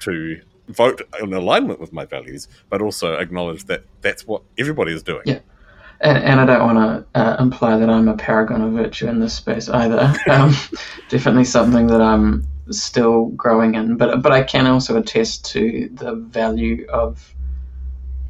to 0.00 0.40
vote 0.68 1.02
in 1.20 1.34
alignment 1.34 1.78
with 1.78 1.92
my 1.92 2.04
values, 2.04 2.48
but 2.68 2.80
also 2.80 3.14
acknowledge 3.16 3.64
that 3.64 3.84
that's 4.00 4.26
what 4.26 4.42
everybody 4.56 4.92
is 4.92 5.02
doing. 5.02 5.22
Yeah 5.26 5.40
and, 6.00 6.18
and 6.18 6.40
I 6.40 6.46
don't 6.46 6.74
want 6.74 6.78
to 7.14 7.20
uh, 7.20 7.36
imply 7.38 7.76
that 7.76 7.90
I'm 7.90 8.08
a 8.08 8.16
paragon 8.16 8.62
of 8.62 8.72
virtue 8.72 9.06
in 9.06 9.20
this 9.20 9.34
space 9.34 9.68
either. 9.68 10.14
Um, 10.30 10.54
definitely 11.08 11.44
something 11.44 11.88
that 11.88 12.00
I'm 12.00 12.46
still 12.70 13.26
growing 13.30 13.74
in, 13.74 13.96
but 13.96 14.22
but 14.22 14.32
I 14.32 14.42
can 14.42 14.66
also 14.66 14.96
attest 14.96 15.44
to 15.52 15.90
the 15.92 16.14
value 16.14 16.86
of 16.88 17.34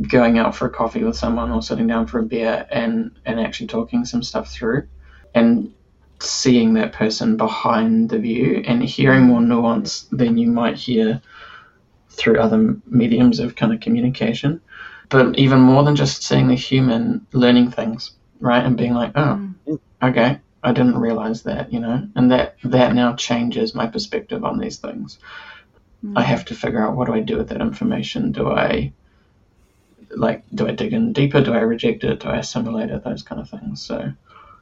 going 0.09 0.39
out 0.39 0.55
for 0.55 0.67
a 0.67 0.71
coffee 0.71 1.05
with 1.05 1.17
someone 1.17 1.51
or 1.51 1.61
sitting 1.63 1.87
down 1.87 2.07
for 2.07 2.21
a 2.21 2.23
beer 2.23 2.67
and 2.71 3.11
and 3.27 3.39
actually 3.39 3.67
talking 3.67 4.05
some 4.05 4.23
stuff 4.23 4.51
through, 4.51 4.89
and 5.35 5.73
seeing 6.21 6.75
that 6.75 6.93
person 6.93 7.37
behind 7.37 8.09
the 8.09 8.19
view 8.19 8.63
and 8.67 8.83
hearing 8.83 9.25
more 9.25 9.41
nuance 9.41 10.03
than 10.11 10.39
you 10.39 10.47
might 10.47 10.77
hear 10.77 11.21
through 12.09 12.39
other 12.39 12.77
mediums 12.87 13.41
of 13.41 13.57
kind 13.57 13.73
of 13.73 13.81
communication 13.81 14.61
but 15.11 15.39
even 15.39 15.61
more 15.61 15.83
than 15.83 15.97
just 15.97 16.23
seeing 16.23 16.49
the 16.49 16.55
human 16.55 17.27
learning 17.33 17.71
things, 17.73 18.13
right, 18.41 18.65
and 18.65 18.77
being 18.77 18.95
like, 18.95 19.13
oh, 19.17 19.51
mm. 19.67 19.79
okay, 20.03 20.39
I 20.63 20.73
didn't 20.73 20.99
realize 20.99 21.43
that, 21.43 21.73
you 21.73 21.81
know, 21.81 22.09
and 22.15 22.31
that 22.31 22.57
that 22.65 22.95
now 22.95 23.15
changes 23.17 23.75
my 23.75 23.87
perspective 23.87 24.45
on 24.45 24.59
these 24.59 24.79
things. 24.79 25.19
Mm. 26.05 26.17
I 26.17 26.23
have 26.23 26.45
to 26.47 26.55
figure 26.55 26.83
out 26.85 26.97
what 26.97 27.07
do 27.07 27.15
I 27.15 27.21
do 27.21 27.37
with 27.37 27.49
that 27.49 27.61
information? 27.61 28.33
Do 28.33 28.49
I 28.49 28.93
like 30.11 30.45
do 30.55 30.69
I 30.69 30.73
dig 30.73 30.93
in 30.93 31.13
deeper? 31.13 31.41
Do 31.41 31.55
I 31.55 31.61
reject 31.61 32.05
it? 32.05 32.21
Do 32.21 32.29
I 32.29 32.39
assimilate 32.39 32.91
it? 32.91 33.05
Those 33.05 33.23
kind 33.23 33.41
of 33.41 33.51
things. 33.51 33.83
So, 33.83 34.13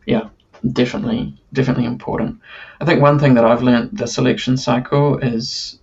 yeah, 0.06 0.28
definitely, 0.72 1.36
definitely 1.52 1.84
important. 1.84 2.40
I 2.80 2.86
think 2.86 3.02
one 3.02 3.18
thing 3.18 3.34
that 3.34 3.44
I've 3.44 3.62
learned 3.62 3.90
this 3.92 4.18
election 4.18 4.56
cycle 4.56 5.18
is 5.18 5.78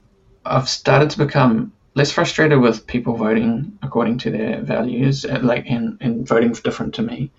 I've 0.45 0.69
started 0.69 1.09
to 1.11 1.17
become 1.17 1.71
less 1.95 2.11
frustrated 2.11 2.59
with 2.59 2.85
people 2.87 3.15
voting 3.15 3.77
according 3.81 4.17
to 4.19 4.29
their 4.29 4.61
values, 4.61 5.25
uh, 5.25 5.39
like 5.41 5.65
and, 5.67 5.97
and 6.01 6.27
voting 6.27 6.51
different 6.51 6.93
to 6.95 7.01
me, 7.01 7.31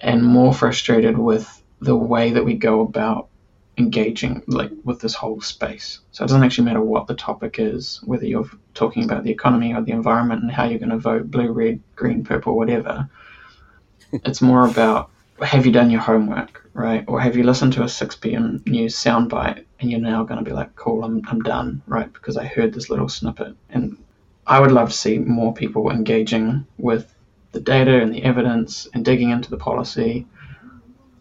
and 0.00 0.22
more 0.22 0.54
frustrated 0.54 1.18
with 1.18 1.62
the 1.80 1.96
way 1.96 2.30
that 2.30 2.44
we 2.44 2.54
go 2.54 2.82
about 2.82 3.28
engaging 3.78 4.42
like 4.46 4.70
with 4.84 5.00
this 5.00 5.14
whole 5.14 5.40
space. 5.40 6.00
So 6.12 6.24
it 6.24 6.28
doesn't 6.28 6.44
actually 6.44 6.64
matter 6.64 6.80
what 6.80 7.06
the 7.06 7.14
topic 7.14 7.56
is, 7.58 8.00
whether 8.04 8.24
you're 8.24 8.48
talking 8.74 9.04
about 9.04 9.24
the 9.24 9.30
economy 9.30 9.74
or 9.74 9.82
the 9.82 9.92
environment 9.92 10.42
and 10.42 10.50
how 10.50 10.64
you're 10.64 10.78
going 10.78 10.90
to 10.90 10.98
vote 10.98 11.30
blue, 11.30 11.50
red, 11.52 11.80
green, 11.94 12.24
purple, 12.24 12.56
whatever. 12.56 13.08
it's 14.12 14.40
more 14.40 14.66
about 14.66 15.10
have 15.42 15.66
you 15.66 15.72
done 15.72 15.90
your 15.90 16.00
homework, 16.00 16.66
right? 16.72 17.04
Or 17.06 17.20
have 17.20 17.36
you 17.36 17.42
listened 17.42 17.74
to 17.74 17.82
a 17.82 17.88
6 17.88 18.16
p.m. 18.16 18.62
news 18.66 18.94
soundbite 18.94 19.65
and 19.80 19.90
you're 19.90 20.00
now 20.00 20.24
going 20.24 20.42
to 20.42 20.48
be 20.48 20.54
like, 20.54 20.74
cool, 20.76 21.04
I'm, 21.04 21.22
I'm 21.28 21.40
done, 21.40 21.82
right? 21.86 22.10
Because 22.12 22.36
I 22.36 22.44
heard 22.44 22.72
this 22.72 22.90
little 22.90 23.08
snippet. 23.08 23.54
And 23.70 23.96
I 24.46 24.60
would 24.60 24.72
love 24.72 24.90
to 24.90 24.96
see 24.96 25.18
more 25.18 25.52
people 25.52 25.90
engaging 25.90 26.66
with 26.78 27.14
the 27.52 27.60
data 27.60 28.00
and 28.00 28.12
the 28.12 28.22
evidence 28.22 28.86
and 28.94 29.04
digging 29.04 29.30
into 29.30 29.50
the 29.50 29.56
policy 29.56 30.26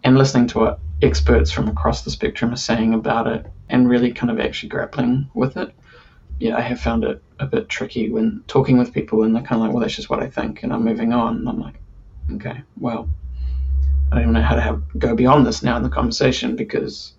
and 0.03 0.17
listening 0.17 0.47
to 0.47 0.59
what 0.59 0.79
experts 1.01 1.51
from 1.51 1.67
across 1.67 2.03
the 2.03 2.11
spectrum 2.11 2.53
are 2.53 2.57
saying 2.57 2.93
about 2.93 3.27
it 3.27 3.45
and 3.69 3.89
really 3.89 4.13
kind 4.13 4.31
of 4.31 4.39
actually 4.39 4.69
grappling 4.69 5.29
with 5.33 5.57
it. 5.57 5.73
Yeah, 6.39 6.57
I 6.57 6.61
have 6.61 6.79
found 6.79 7.03
it 7.03 7.21
a 7.39 7.45
bit 7.45 7.67
tricky 7.69 8.09
when 8.09 8.43
talking 8.47 8.77
with 8.77 8.93
people 8.93 9.23
and 9.23 9.35
they're 9.35 9.43
kind 9.43 9.59
of 9.59 9.61
like, 9.61 9.71
well, 9.71 9.81
that's 9.81 9.95
just 9.95 10.09
what 10.09 10.21
I 10.21 10.29
think, 10.29 10.63
and 10.63 10.71
I'm 10.71 10.85
moving 10.85 11.11
on. 11.11 11.37
And 11.37 11.49
I'm 11.49 11.59
like, 11.59 11.79
okay, 12.33 12.61
well, 12.79 13.09
I 14.11 14.15
don't 14.15 14.23
even 14.23 14.33
know 14.33 14.41
how 14.41 14.55
to 14.55 14.61
have, 14.61 14.81
go 14.99 15.15
beyond 15.15 15.45
this 15.45 15.63
now 15.63 15.75
in 15.77 15.83
the 15.83 15.89
conversation 15.89 16.55
because 16.55 17.14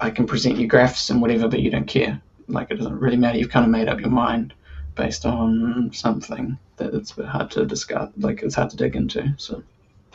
I 0.00 0.10
can 0.10 0.26
present 0.26 0.56
you 0.56 0.66
graphs 0.66 1.10
and 1.10 1.20
whatever, 1.20 1.48
but 1.48 1.60
you 1.60 1.70
don't 1.70 1.86
care. 1.86 2.20
Like 2.48 2.70
it 2.70 2.76
doesn't 2.76 2.98
really 2.98 3.16
matter. 3.16 3.38
You've 3.38 3.50
kind 3.50 3.64
of 3.64 3.70
made 3.70 3.88
up 3.88 4.00
your 4.00 4.10
mind 4.10 4.54
based 4.94 5.24
on 5.26 5.90
something 5.92 6.58
that 6.76 6.94
it's 6.94 7.12
a 7.12 7.16
bit 7.16 7.26
hard 7.26 7.50
to 7.52 7.66
discuss. 7.66 8.10
Like 8.16 8.42
it's 8.42 8.54
hard 8.54 8.70
to 8.70 8.76
dig 8.76 8.96
into. 8.96 9.34
So. 9.36 9.62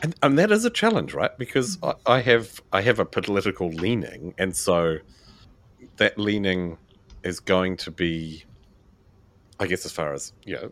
And, 0.02 0.16
and 0.22 0.38
that 0.38 0.52
is 0.52 0.66
a 0.66 0.70
challenge, 0.70 1.14
right? 1.14 1.36
Because 1.38 1.78
I, 1.82 1.94
I 2.06 2.20
have 2.22 2.62
I 2.74 2.82
have 2.82 3.00
a 3.00 3.06
political 3.06 3.70
leaning, 3.70 4.34
and 4.38 4.56
so 4.56 4.98
that 5.98 6.18
leaning 6.18 6.78
is 7.24 7.40
going 7.40 7.78
to 7.78 7.92
be, 7.92 8.44
I 9.60 9.68
guess, 9.68 9.86
as 9.86 9.92
far 9.94 10.14
as 10.14 10.34
you 10.44 10.56
know, 10.56 10.72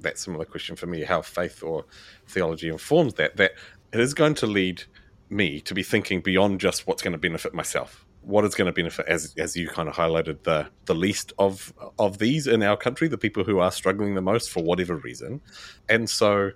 that 0.00 0.18
similar 0.18 0.44
question 0.46 0.76
for 0.76 0.86
me, 0.86 1.02
how 1.02 1.20
faith 1.20 1.62
or 1.62 1.84
theology 2.26 2.68
informs 2.68 3.14
that. 3.14 3.36
That 3.36 3.52
it 3.92 4.00
is 4.00 4.14
going 4.14 4.34
to 4.36 4.46
lead 4.46 4.84
me 5.28 5.60
to 5.60 5.74
be 5.74 5.82
thinking 5.82 6.20
beyond 6.20 6.60
just 6.60 6.86
what's 6.86 7.02
going 7.02 7.12
to 7.12 7.18
benefit 7.18 7.52
myself. 7.52 8.06
What 8.22 8.44
is 8.44 8.54
going 8.54 8.66
to 8.66 8.72
benefit, 8.72 9.06
as 9.06 9.34
as 9.36 9.56
you 9.56 9.68
kind 9.68 9.88
of 9.88 9.94
highlighted, 9.94 10.44
the 10.44 10.68
the 10.84 10.94
least 10.94 11.32
of 11.38 11.72
of 11.98 12.18
these 12.18 12.46
in 12.46 12.62
our 12.62 12.76
country, 12.76 13.08
the 13.08 13.18
people 13.18 13.44
who 13.44 13.58
are 13.58 13.70
struggling 13.70 14.14
the 14.14 14.22
most 14.22 14.50
for 14.50 14.62
whatever 14.62 14.96
reason, 14.96 15.40
and 15.88 16.08
so 16.08 16.52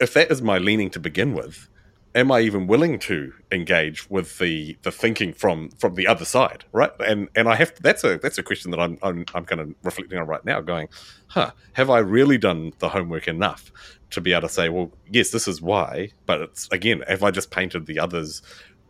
if 0.00 0.12
that 0.14 0.30
is 0.30 0.42
my 0.42 0.58
leaning 0.58 0.90
to 0.90 1.00
begin 1.00 1.34
with, 1.34 1.68
am 2.14 2.32
I 2.32 2.40
even 2.40 2.66
willing 2.66 2.98
to 3.00 3.32
engage 3.52 4.08
with 4.10 4.38
the 4.38 4.76
the 4.82 4.90
thinking 4.90 5.32
from 5.32 5.70
from 5.78 5.94
the 5.94 6.06
other 6.06 6.24
side, 6.24 6.64
right? 6.72 6.90
And 7.00 7.28
and 7.36 7.48
I 7.48 7.54
have 7.56 7.74
that's 7.80 8.02
a 8.04 8.18
that's 8.18 8.38
a 8.38 8.42
question 8.42 8.70
that 8.72 8.80
I'm 8.80 8.98
I'm, 9.02 9.24
I'm 9.34 9.44
kind 9.44 9.60
of 9.60 9.74
reflecting 9.82 10.18
on 10.18 10.26
right 10.26 10.44
now, 10.44 10.60
going, 10.60 10.88
huh, 11.28 11.52
have 11.74 11.90
I 11.90 11.98
really 11.98 12.38
done 12.38 12.72
the 12.78 12.88
homework 12.88 13.28
enough 13.28 13.70
to 14.10 14.20
be 14.20 14.32
able 14.32 14.42
to 14.42 14.48
say, 14.48 14.68
well, 14.68 14.92
yes, 15.10 15.30
this 15.30 15.46
is 15.46 15.60
why, 15.60 16.10
but 16.24 16.40
it's 16.40 16.68
again, 16.72 17.02
have 17.06 17.22
I 17.22 17.30
just 17.30 17.50
painted 17.50 17.86
the 17.86 17.98
others 17.98 18.42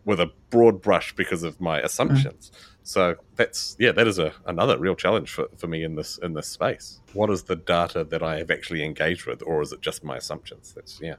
with 0.06 0.20
a 0.20 0.30
broad 0.48 0.80
brush 0.80 1.14
because 1.14 1.42
of 1.42 1.60
my 1.60 1.80
assumptions? 1.80 2.50
Mm. 2.50 2.66
So 2.84 3.16
that's 3.34 3.76
yeah, 3.78 3.92
that 3.92 4.06
is 4.06 4.18
a 4.18 4.32
another 4.46 4.78
real 4.78 4.94
challenge 4.94 5.30
for, 5.32 5.48
for 5.58 5.66
me 5.66 5.82
in 5.82 5.96
this 5.96 6.18
in 6.22 6.32
this 6.32 6.46
space. 6.48 7.00
What 7.12 7.28
is 7.28 7.42
the 7.42 7.56
data 7.56 8.04
that 8.04 8.22
I 8.22 8.38
have 8.38 8.50
actually 8.50 8.84
engaged 8.84 9.26
with, 9.26 9.42
or 9.42 9.60
is 9.60 9.72
it 9.72 9.82
just 9.82 10.04
my 10.04 10.16
assumptions? 10.16 10.72
That's 10.72 11.00
yeah. 11.02 11.16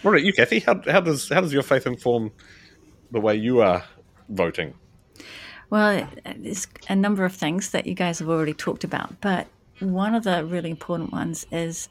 What 0.00 0.12
about 0.12 0.24
you, 0.24 0.32
Kathy? 0.32 0.60
How, 0.60 0.80
how 0.90 1.00
does 1.00 1.28
how 1.28 1.42
does 1.42 1.52
your 1.52 1.62
faith 1.62 1.86
inform 1.86 2.32
the 3.12 3.20
way 3.20 3.36
you 3.36 3.60
are 3.60 3.84
voting? 4.28 4.74
Well, 5.68 6.08
there's 6.36 6.66
a 6.88 6.96
number 6.96 7.24
of 7.24 7.34
things 7.34 7.70
that 7.70 7.86
you 7.86 7.94
guys 7.94 8.18
have 8.18 8.28
already 8.28 8.54
talked 8.54 8.84
about, 8.84 9.20
but 9.20 9.46
one 9.80 10.14
of 10.14 10.24
the 10.24 10.44
really 10.44 10.70
important 10.70 11.12
ones 11.12 11.46
is 11.50 11.88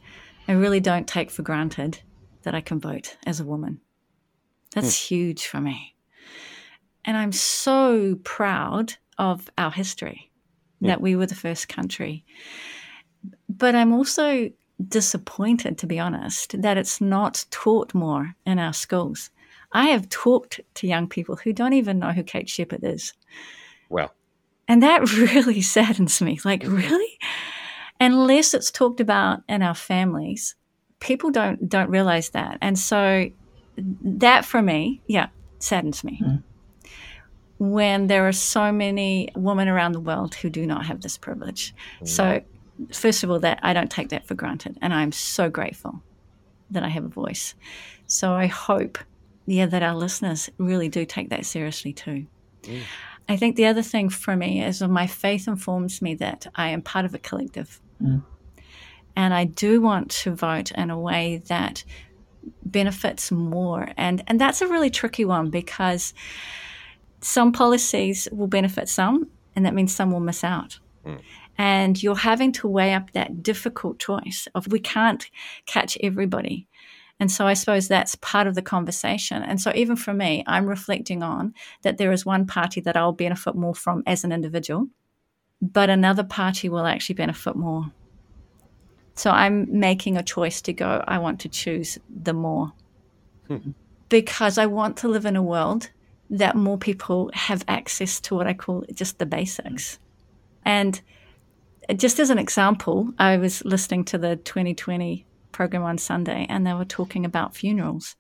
I 0.48 0.53
really 0.53 0.79
don't 0.79 1.08
take 1.08 1.29
for 1.31 1.43
granted 1.43 2.01
that 2.43 2.55
I 2.55 2.62
can 2.62 2.79
vote 2.79 3.17
as 3.25 3.39
a 3.39 3.43
woman. 3.43 3.81
That's 4.74 5.08
hmm. 5.08 5.16
huge 5.16 5.48
for 5.48 5.60
me. 5.60 5.96
And 7.06 7.18
I'm 7.18 7.32
so 7.32 8.20
proud 8.24 8.94
of 9.18 9.50
our 9.58 9.72
history 9.72 10.32
yeah. 10.80 10.90
that 10.90 11.01
we 11.01 11.16
were 11.16 11.25
the 11.25 11.36
first 11.36 11.68
country. 11.68 12.24
But 13.50 13.75
I'm 13.75 13.94
also 13.94 14.50
disappointed, 14.88 15.78
to 15.80 15.88
be 15.88 16.00
honest, 16.00 16.62
that 16.62 16.78
it's 16.78 17.01
not 17.01 17.46
taught 17.51 17.94
more 17.94 18.36
in 18.46 18.60
our 18.60 18.74
schools. 18.74 19.30
I 19.74 19.88
have 19.88 20.10
talked 20.10 20.60
to 20.75 20.88
young 20.88 21.08
people 21.08 21.36
who 21.36 21.54
don't 21.54 21.74
even 21.74 22.00
know 22.00 22.12
who 22.12 22.24
Kate 22.24 22.50
Sheppard 22.50 22.84
is. 22.84 23.13
Well. 23.90 24.13
And 24.68 24.84
that 24.84 25.12
really 25.18 25.62
saddens 25.62 26.22
me. 26.22 26.40
Like, 26.44 26.63
really? 26.66 27.18
Unless 28.00 28.53
it's 28.53 28.72
talked 28.72 29.00
about 29.00 29.44
in 29.48 29.62
our 29.62 29.75
families, 29.75 30.55
people 31.00 31.29
don't 31.29 31.70
don't 31.70 31.90
realize 31.90 32.29
that. 32.29 32.57
And 32.62 32.77
so 32.77 33.29
that 33.77 34.46
for 34.46 34.62
me, 34.62 35.01
yeah, 35.07 35.27
saddens 35.60 36.03
me. 36.03 36.22
Mm 36.24 36.44
when 37.62 38.07
there 38.07 38.27
are 38.27 38.31
so 38.31 38.72
many 38.72 39.29
women 39.36 39.68
around 39.68 39.92
the 39.92 40.00
world 40.00 40.34
who 40.34 40.50
do 40.50 40.66
not 40.66 40.84
have 40.84 41.01
this 41.01 41.16
privilege. 41.16 41.75
Mm. 42.01 42.07
So, 42.07 42.42
first 42.92 43.24
of 43.24 43.29
all, 43.29 43.38
that 43.42 43.60
I 43.62 43.72
don't 43.72 43.92
take 43.92 44.10
that 44.10 44.25
for 44.25 44.34
granted, 44.34 44.79
and 44.81 44.92
I'm 44.92 45.12
so 45.12 45.48
grateful 45.48 46.01
that 46.72 46.81
I 46.81 46.88
have 46.88 47.05
a 47.05 47.10
voice. 47.10 47.53
So 48.07 48.34
I 48.34 48.48
hope, 48.48 48.98
yeah, 49.46 49.68
that 49.68 49.84
our 49.84 49.96
listeners 49.96 50.50
really 50.57 50.90
do 50.90 51.05
take 51.05 51.29
that 51.29 51.46
seriously 51.46 51.94
too. 51.94 52.25
Mm. 52.64 52.81
I 53.29 53.38
think 53.38 53.57
the 53.57 53.68
other 53.68 53.84
thing 53.84 54.10
for 54.10 54.36
me 54.36 54.64
is 54.64 54.81
my 54.81 55.05
faith 55.05 55.48
informs 55.48 56.01
me 56.01 56.16
that 56.16 56.48
I 56.55 56.70
am 56.70 56.81
part 56.81 57.05
of 57.05 57.14
a 57.14 57.20
collective. 57.20 57.79
Mm. 58.01 58.24
And 59.16 59.34
I 59.34 59.46
do 59.46 59.81
want 59.81 60.10
to 60.12 60.34
vote 60.34 60.72
in 60.72 60.90
a 60.90 61.00
way 61.00 61.44
that 61.48 61.84
benefits 62.66 63.32
more. 63.32 63.90
And 63.98 64.24
and 64.27 64.40
that's 64.40 64.62
a 64.62 64.68
really 64.68 64.90
tricky 64.90 65.25
one 65.25 65.50
because 65.50 66.14
some 67.22 67.51
policies 67.51 68.27
will 68.32 68.48
benefit 68.48 68.90
some, 68.90 69.27
and 69.56 69.66
that 69.66 69.74
means 69.74 69.94
some 69.94 70.12
will 70.12 70.20
miss 70.20 70.44
out. 70.44 70.80
Mm. 71.06 71.22
And 71.58 72.01
you're 72.01 72.16
having 72.16 72.51
to 72.54 72.68
weigh 72.68 72.94
up 72.94 73.12
that 73.12 73.44
difficult 73.44 74.00
choice 74.00 74.48
of 74.56 74.72
we 74.72 74.80
can't 74.80 75.30
catch 75.66 75.98
everybody. 76.01 76.68
And 77.20 77.32
so 77.32 77.46
I 77.46 77.54
suppose 77.54 77.88
that's 77.88 78.16
part 78.16 78.48
of 78.48 78.56
the 78.56 78.64
conversation. 78.64 79.44
And 79.44 79.62
so 79.62 79.72
even 79.75 79.96
for 79.96 80.12
me, 80.12 80.44
I'm 80.48 80.66
reflecting 80.66 81.22
on 81.22 81.54
that 81.84 82.00
there 82.00 82.12
is 82.12 82.25
one 82.25 82.48
party 82.48 82.82
that 82.82 82.98
I'll 82.98 83.12
benefit 83.12 83.54
more 83.54 83.75
from 83.75 84.01
as 84.08 84.24
an 84.24 84.32
individual, 84.32 84.88
but 85.62 85.92
another 85.92 86.24
party 86.24 86.68
will 86.68 86.88
actually 86.88 87.16
benefit 87.16 87.56
more. 87.56 87.92
So 89.16 89.30
I'm 89.30 89.68
making 89.80 90.18
a 90.18 90.24
choice 90.24 90.62
to 90.64 90.74
go, 90.74 91.04
I 91.08 91.18
want 91.18 91.40
to 91.42 91.50
choose 91.50 91.98
the 92.10 92.34
more. 92.34 92.74
Hmm. 93.48 93.72
Because 94.10 94.58
I 94.58 94.66
want 94.66 94.98
to 94.98 95.08
live 95.08 95.26
in 95.26 95.36
a 95.36 95.44
world 95.44 95.90
that 96.30 96.56
more 96.56 96.78
people 96.78 97.30
have 97.34 97.64
access 97.68 98.20
to 98.22 98.36
what 98.36 98.48
I 98.48 98.54
call 98.54 98.86
just 98.94 99.20
the 99.20 99.26
basics. 99.26 100.00
And 100.64 101.02
just 101.96 102.20
as 102.20 102.30
an 102.30 102.38
example, 102.38 103.14
I 103.20 103.38
was 103.38 103.64
listening 103.66 104.06
to 104.06 104.18
the 104.18 104.38
2020 104.38 105.26
program 105.52 105.84
on 105.84 105.98
Sunday 105.98 106.46
and 106.50 106.66
they 106.66 106.74
were 106.74 106.86
talking 106.86 107.26
about 107.26 107.56
funerals. 107.56 108.16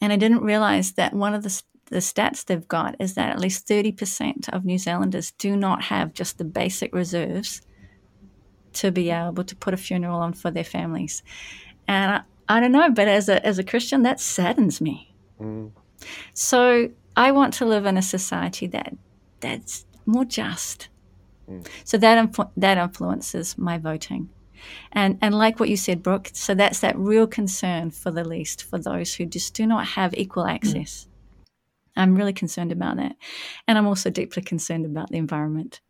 And 0.00 0.12
I 0.12 0.16
didn't 0.16 0.42
realize 0.42 0.92
that 0.92 1.14
one 1.14 1.34
of 1.34 1.42
the, 1.42 1.62
the 1.86 1.98
stats 1.98 2.44
they've 2.44 2.68
got 2.68 2.96
is 2.98 3.14
that 3.14 3.30
at 3.30 3.40
least 3.40 3.66
30% 3.66 4.48
of 4.50 4.64
New 4.64 4.78
Zealanders 4.78 5.32
do 5.38 5.56
not 5.56 5.84
have 5.84 6.12
just 6.12 6.36
the 6.36 6.44
basic 6.44 6.94
reserves 6.94 7.62
to 8.74 8.90
be 8.90 9.10
able 9.10 9.44
to 9.44 9.56
put 9.56 9.74
a 9.74 9.76
funeral 9.76 10.20
on 10.20 10.32
for 10.32 10.50
their 10.50 10.64
families. 10.64 11.22
And 11.86 12.12
I, 12.12 12.56
I 12.56 12.60
don't 12.60 12.72
know, 12.72 12.90
but 12.90 13.08
as 13.08 13.28
a, 13.28 13.44
as 13.44 13.58
a 13.58 13.64
Christian, 13.64 14.02
that 14.02 14.20
saddens 14.20 14.80
me. 14.80 15.14
Mm. 15.40 15.72
So 16.34 16.90
I 17.16 17.32
want 17.32 17.54
to 17.54 17.66
live 17.66 17.86
in 17.86 17.96
a 17.96 18.02
society 18.02 18.66
that 18.68 18.94
that's 19.40 19.86
more 20.06 20.24
just. 20.24 20.88
Mm. 21.48 21.66
So 21.84 21.98
that 21.98 22.32
influ- 22.32 22.50
that 22.56 22.78
influences 22.78 23.56
my 23.58 23.78
voting. 23.78 24.30
And 24.92 25.18
and 25.20 25.34
like 25.34 25.60
what 25.60 25.68
you 25.68 25.76
said, 25.76 26.02
Brook, 26.02 26.30
so 26.32 26.54
that's 26.54 26.80
that 26.80 26.98
real 26.98 27.26
concern 27.26 27.90
for 27.90 28.10
the 28.10 28.24
least, 28.24 28.62
for 28.64 28.78
those 28.78 29.14
who 29.14 29.26
just 29.26 29.54
do 29.54 29.66
not 29.66 29.86
have 29.88 30.14
equal 30.14 30.44
mm. 30.44 30.54
access. 30.54 31.06
Mm. 31.06 31.10
I'm 31.96 32.16
really 32.16 32.32
concerned 32.32 32.72
about 32.72 32.96
that. 32.96 33.16
And 33.68 33.78
I'm 33.78 33.86
also 33.86 34.10
deeply 34.10 34.42
concerned 34.42 34.84
about 34.84 35.10
the 35.10 35.18
environment. 35.18 35.80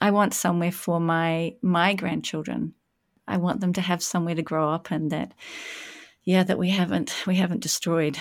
I 0.00 0.10
want 0.10 0.34
somewhere 0.34 0.72
for 0.72 1.00
my 1.00 1.54
my 1.62 1.94
grandchildren. 1.94 2.74
I 3.26 3.36
want 3.36 3.60
them 3.60 3.72
to 3.74 3.80
have 3.80 4.02
somewhere 4.02 4.34
to 4.34 4.42
grow 4.42 4.72
up 4.72 4.90
and 4.90 5.10
that 5.10 5.32
yeah, 6.24 6.42
that 6.44 6.58
we 6.58 6.70
haven't 6.70 7.26
we 7.26 7.36
haven't 7.36 7.60
destroyed 7.60 8.18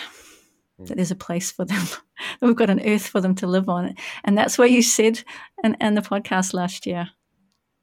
that 0.79 0.95
there's 0.95 1.11
a 1.11 1.15
place 1.15 1.51
for 1.51 1.65
them. 1.65 1.83
We've 2.41 2.55
got 2.55 2.69
an 2.69 2.81
earth 2.85 3.07
for 3.07 3.21
them 3.21 3.35
to 3.35 3.47
live 3.47 3.69
on. 3.69 3.95
And 4.23 4.37
that's 4.37 4.57
what 4.57 4.71
you 4.71 4.81
said 4.81 5.23
in, 5.63 5.75
in 5.81 5.95
the 5.95 6.01
podcast 6.01 6.53
last 6.53 6.85
year. 6.85 7.09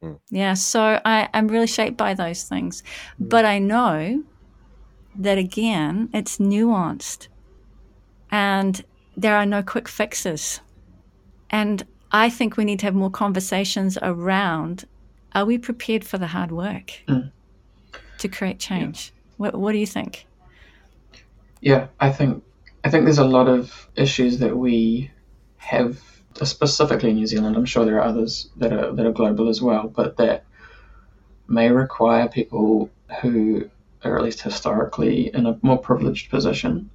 Mm. 0.01 0.19
Yeah, 0.29 0.53
so 0.53 1.01
I, 1.03 1.29
I'm 1.33 1.47
really 1.47 1.67
shaped 1.67 1.97
by 1.97 2.13
those 2.13 2.43
things. 2.43 2.83
Mm. 3.21 3.29
But 3.29 3.45
I 3.45 3.59
know 3.59 4.23
that 5.17 5.37
again, 5.37 6.09
it's 6.13 6.37
nuanced 6.37 7.27
and 8.31 8.83
there 9.17 9.35
are 9.35 9.45
no 9.45 9.61
quick 9.61 9.87
fixes. 9.87 10.61
And 11.49 11.85
I 12.15 12.29
think 12.29 12.55
we 12.55 12.63
need 12.63 12.79
to 12.79 12.85
have 12.85 12.95
more 12.95 13.11
conversations 13.11 13.97
around 14.01 14.85
are 15.33 15.43
we 15.43 15.57
prepared 15.57 16.05
for 16.05 16.17
the 16.17 16.27
hard 16.27 16.49
work 16.49 16.93
mm. 17.09 17.29
to 18.19 18.27
create 18.29 18.57
change? 18.57 19.11
Yeah. 19.13 19.21
What, 19.35 19.55
what 19.55 19.73
do 19.73 19.79
you 19.79 19.85
think? 19.85 20.25
Yeah, 21.59 21.87
I 21.99 22.13
think 22.13 22.41
I 22.85 22.89
think 22.89 23.03
there's 23.03 23.17
a 23.17 23.25
lot 23.25 23.49
of 23.49 23.89
issues 23.97 24.39
that 24.39 24.55
we 24.55 25.11
have 25.57 25.99
specifically 26.41 27.09
in 27.09 27.17
New 27.17 27.27
Zealand. 27.27 27.57
I'm 27.57 27.65
sure 27.65 27.83
there 27.83 27.97
are 27.97 28.07
others 28.07 28.49
that 28.55 28.71
are 28.71 28.93
that 28.93 29.05
are 29.05 29.11
global 29.11 29.49
as 29.49 29.61
well, 29.61 29.89
but 29.89 30.15
that 30.15 30.45
may 31.49 31.69
require 31.69 32.29
people 32.29 32.89
who 33.21 33.69
are 34.05 34.17
at 34.17 34.23
least 34.23 34.41
historically 34.41 35.35
in 35.35 35.45
a 35.47 35.59
more 35.61 35.79
privileged 35.79 36.29
position 36.29 36.89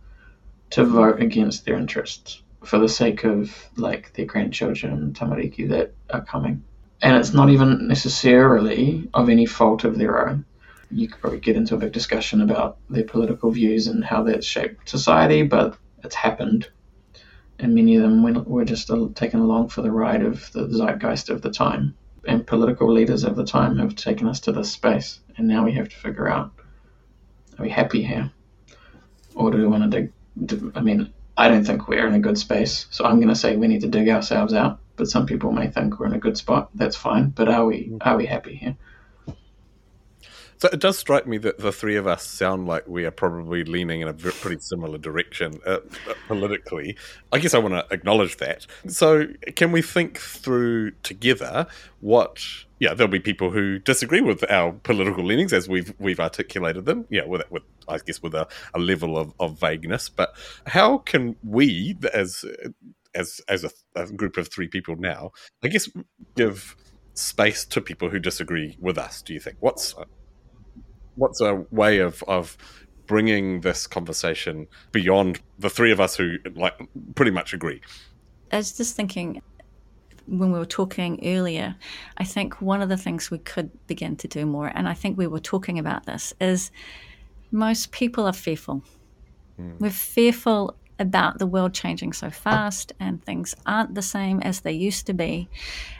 to 0.71 0.83
vote 0.83 1.21
against 1.21 1.67
their 1.67 1.77
interests 1.77 2.41
for 2.65 2.79
the 2.79 2.89
sake 2.89 3.25
of 3.25 3.55
like 3.77 4.13
their 4.15 4.27
grandchildren 4.27 4.93
and 4.93 5.15
tamariki 5.15 5.69
that 5.69 5.95
are 6.11 6.25
coming. 6.25 6.63
And 7.03 7.17
it's 7.17 7.33
not 7.33 7.49
even 7.49 7.89
necessarily 7.89 9.09
of 9.15 9.29
any 9.29 9.47
fault 9.47 9.85
of 9.85 9.97
their 9.97 10.29
own. 10.29 10.45
you 10.91 11.09
could 11.09 11.21
probably 11.21 11.39
get 11.39 11.57
into 11.57 11.75
a 11.75 11.79
big 11.79 11.93
discussion 11.93 12.41
about 12.41 12.77
their 12.91 13.05
political 13.05 13.51
views 13.51 13.87
and 13.87 14.05
how 14.05 14.25
that's 14.25 14.47
shaped 14.47 14.89
society, 14.89 15.43
but 15.43 15.79
it's 16.03 16.17
happened. 16.17 16.69
And 17.59 17.75
many 17.75 17.97
of 17.97 18.03
them 18.03 18.45
were 18.45 18.65
just 18.65 18.91
uh, 18.91 19.09
taken 19.15 19.41
along 19.41 19.69
for 19.69 19.83
the 19.83 19.91
ride 19.91 20.23
of 20.23 20.51
the 20.53 20.67
zeitgeist 20.67 21.29
of 21.29 21.43
the 21.43 21.51
time. 21.51 21.95
And 22.27 22.47
political 22.47 22.93
leaders 22.93 23.25
of 23.25 23.37
the 23.37 23.45
time 23.45 23.79
have 23.79 23.95
taken 23.95 24.27
us 24.27 24.41
to 24.41 24.53
this 24.53 24.71
space. 24.73 25.21
And 25.37 25.47
now 25.47 25.65
we 25.65 25.73
have 25.73 25.89
to 25.89 25.97
figure 25.97 26.29
out 26.29 26.53
are 27.59 27.65
we 27.65 27.71
happy 27.71 28.03
here? 28.03 28.31
Or 29.35 29.51
do 29.51 29.59
we 29.59 29.67
want 29.67 29.91
to 29.91 30.11
dig? 30.47 30.63
I 30.75 30.81
mean, 30.81 31.13
I 31.41 31.49
don't 31.49 31.65
think 31.65 31.89
we're 31.89 32.07
in 32.07 32.13
a 32.15 32.21
good 32.21 32.37
space. 32.37 32.87
So 32.91 33.07
I'm 33.07 33.17
going 33.17 33.29
to 33.29 33.35
say 33.35 33.57
we 33.57 33.67
need 33.67 33.81
to 33.81 33.89
dig 33.89 34.11
ourselves 34.11 34.53
out. 34.53 34.79
But 34.97 35.09
some 35.09 35.25
people 35.25 35.53
may 35.53 35.69
think 35.69 35.99
we're 35.99 36.07
in 36.07 36.13
a 36.13 36.19
good 36.19 36.37
spot. 36.37 36.69
That's 36.75 36.97
fine. 36.97 37.31
But 37.31 37.49
are 37.49 37.65
we, 37.65 37.89
mm. 37.89 37.99
are 38.03 38.19
we 38.19 38.27
happy 38.27 38.57
here? 38.57 38.77
So 40.61 40.69
it 40.71 40.79
does 40.79 40.99
strike 40.99 41.27
me 41.27 41.39
that 41.39 41.59
the 41.59 41.73
three 41.73 41.97
of 41.97 42.07
us 42.07 42.23
sound 42.23 42.67
like 42.67 42.87
we 42.87 43.07
are 43.07 43.11
probably 43.11 43.65
leaning 43.65 44.03
in 44.03 44.09
a 44.09 44.13
pretty 44.13 44.61
similar 44.61 44.99
direction 44.99 45.59
uh, 45.67 45.79
uh, 46.07 46.15
politically. 46.29 46.99
I 47.33 47.39
guess 47.39 47.55
I 47.55 47.59
want 47.59 47.73
to 47.73 47.87
acknowledge 47.91 48.37
that. 48.37 48.67
So 48.87 49.29
can 49.57 49.73
we 49.73 49.81
think 49.81 50.19
through 50.19 50.91
together 51.03 51.67
what? 52.01 52.45
Yeah, 52.79 52.93
there'll 52.93 53.11
be 53.11 53.21
people 53.21 53.51
who 53.51 53.79
disagree 53.79 54.21
with 54.21 54.45
our 54.51 54.73
political 54.73 55.25
leanings 55.25 55.55
as 55.55 55.67
we've 55.67 55.95
we've 55.99 56.21
articulated 56.21 56.85
them. 56.85 57.07
Yeah, 57.09 57.25
with 57.25 57.43
with 57.51 57.63
I 57.89 57.97
guess 57.99 58.23
with 58.23 58.35
a, 58.35 58.47
a 58.75 58.79
level 58.79 59.17
of, 59.17 59.33
of 59.41 59.59
vagueness. 59.59 60.11
But 60.11 60.35
how 60.67 60.99
can 60.99 61.37
we, 61.43 61.97
as 62.13 62.45
as 63.15 63.41
as 63.49 63.65
a, 63.65 63.71
a 63.97 64.13
group 64.13 64.37
of 64.37 64.49
three 64.49 64.69
people 64.69 64.97
now, 64.97 65.33
I 65.63 65.69
guess 65.69 65.89
give 66.37 66.77
space 67.15 67.65
to 67.65 67.81
people 67.81 68.11
who 68.11 68.19
disagree 68.19 68.77
with 68.79 68.99
us? 68.99 69.23
Do 69.23 69.33
you 69.33 69.41
think 69.41 69.57
what's 69.61 69.95
what's 71.21 71.41
a 71.41 71.65
way 71.71 71.99
of 71.99 72.23
of 72.27 72.57
bringing 73.07 73.61
this 73.61 73.87
conversation 73.87 74.67
beyond 74.93 75.41
the 75.59 75.69
three 75.69 75.93
of 75.93 76.01
us 76.01 76.17
who 76.17 76.37
like 76.55 76.75
pretty 77.15 77.31
much 77.31 77.53
agree? 77.53 77.81
I 78.53 78.57
was 78.57 78.77
just 78.77 78.97
thinking 78.97 79.43
when 80.27 80.53
we 80.53 80.59
were 80.59 80.67
talking 80.67 81.21
earlier, 81.25 81.75
I 82.19 82.25
think 82.25 82.63
one 82.63 82.83
of 82.83 82.89
the 82.89 82.97
things 82.97 83.31
we 83.31 83.39
could 83.39 83.71
begin 83.87 84.17
to 84.17 84.29
do 84.29 84.47
more, 84.47 84.71
and 84.75 84.89
I 84.89 84.95
think 84.95 85.19
we 85.19 85.27
were 85.27 85.41
talking 85.41 85.79
about 85.79 86.07
this, 86.07 86.33
is 86.41 86.71
most 87.51 87.91
people 87.91 88.27
are 88.27 88.33
fearful. 88.33 88.83
Mm. 89.61 89.81
We're 89.81 89.91
fearful 89.91 90.77
about 91.01 91.39
the 91.39 91.47
world 91.47 91.75
changing 91.75 92.13
so 92.13 92.31
fast 92.31 92.93
and 93.01 93.25
things 93.25 93.55
aren't 93.67 93.95
the 93.95 94.03
same 94.03 94.41
as 94.43 94.61
they 94.61 94.73
used 94.73 95.07
to 95.07 95.15
be. 95.15 95.49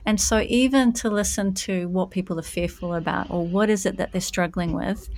And 0.07 0.21
so, 0.21 0.41
even 0.41 0.93
to 0.95 1.11
listen 1.11 1.55
to 1.55 1.89
what 1.89 2.11
people 2.11 2.39
are 2.39 2.43
fearful 2.43 2.95
about 2.95 3.31
or 3.31 3.47
what 3.47 3.71
is 3.71 3.87
it 3.87 3.97
that 3.97 4.13
they're 4.13 4.21
struggling 4.21 4.73
with, 4.73 5.09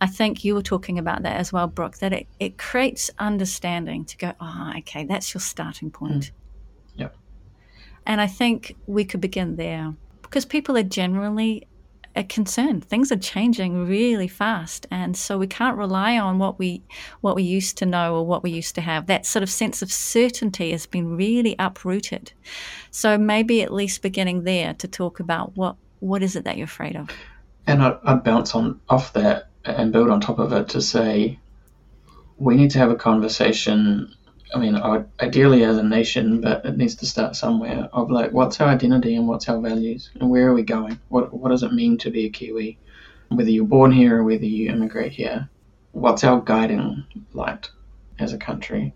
I 0.00 0.06
think 0.06 0.44
you 0.44 0.54
were 0.54 0.62
talking 0.62 0.98
about 0.98 1.22
that 1.22 1.36
as 1.36 1.52
well, 1.52 1.66
Brook, 1.66 1.98
that 1.98 2.12
it, 2.12 2.26
it 2.38 2.58
creates 2.58 3.10
understanding 3.18 4.04
to 4.06 4.16
go, 4.16 4.32
oh, 4.40 4.72
okay, 4.78 5.04
that's 5.04 5.34
your 5.34 5.40
starting 5.40 5.90
point. 5.90 6.24
Mm. 6.24 6.30
Yep. 6.96 7.16
And 8.06 8.20
I 8.20 8.26
think 8.26 8.76
we 8.86 9.04
could 9.04 9.20
begin 9.20 9.56
there 9.56 9.94
because 10.22 10.44
people 10.44 10.76
are 10.76 10.82
generally 10.82 11.66
a 12.16 12.24
concern. 12.24 12.80
Things 12.80 13.12
are 13.12 13.16
changing 13.16 13.86
really 13.86 14.28
fast, 14.28 14.86
and 14.90 15.16
so 15.16 15.38
we 15.38 15.46
can't 15.46 15.76
rely 15.76 16.18
on 16.18 16.38
what 16.38 16.58
we 16.58 16.82
what 17.20 17.36
we 17.36 17.42
used 17.42 17.76
to 17.78 17.86
know 17.86 18.16
or 18.16 18.26
what 18.26 18.42
we 18.42 18.50
used 18.50 18.74
to 18.76 18.80
have. 18.80 19.06
That 19.06 19.26
sort 19.26 19.42
of 19.42 19.50
sense 19.50 19.82
of 19.82 19.92
certainty 19.92 20.72
has 20.72 20.86
been 20.86 21.16
really 21.16 21.54
uprooted. 21.58 22.32
So 22.90 23.18
maybe 23.18 23.62
at 23.62 23.72
least 23.72 24.02
beginning 24.02 24.44
there 24.44 24.74
to 24.74 24.88
talk 24.88 25.20
about 25.20 25.56
what 25.56 25.76
what 26.00 26.22
is 26.22 26.36
it 26.36 26.44
that 26.44 26.56
you're 26.56 26.64
afraid 26.64 26.96
of. 26.96 27.10
And 27.66 27.82
I, 27.82 27.98
I'd 28.04 28.24
bounce 28.24 28.54
on 28.54 28.80
off 28.88 29.12
that 29.12 29.50
and 29.64 29.92
build 29.92 30.10
on 30.10 30.20
top 30.20 30.38
of 30.38 30.52
it 30.52 30.68
to 30.70 30.80
say 30.80 31.38
we 32.38 32.54
need 32.56 32.70
to 32.70 32.78
have 32.78 32.90
a 32.90 32.96
conversation 32.96 34.14
I 34.54 34.58
mean, 34.58 34.76
ideally 35.20 35.64
as 35.64 35.76
a 35.76 35.82
nation, 35.82 36.40
but 36.40 36.64
it 36.64 36.76
needs 36.76 36.94
to 36.96 37.06
start 37.06 37.34
somewhere. 37.34 37.88
Of 37.92 38.10
like, 38.10 38.32
what's 38.32 38.60
our 38.60 38.68
identity 38.68 39.16
and 39.16 39.26
what's 39.26 39.48
our 39.48 39.60
values, 39.60 40.10
and 40.20 40.30
where 40.30 40.48
are 40.48 40.54
we 40.54 40.62
going? 40.62 41.00
What 41.08 41.32
what 41.32 41.50
does 41.50 41.62
it 41.62 41.72
mean 41.72 41.98
to 41.98 42.10
be 42.10 42.26
a 42.26 42.30
Kiwi? 42.30 42.78
Whether 43.28 43.50
you're 43.50 43.66
born 43.66 43.90
here 43.90 44.18
or 44.18 44.24
whether 44.24 44.44
you 44.44 44.70
immigrate 44.70 45.12
here, 45.12 45.48
what's 45.92 46.22
our 46.22 46.40
guiding 46.40 47.04
light 47.32 47.70
as 48.20 48.32
a 48.32 48.38
country? 48.38 48.94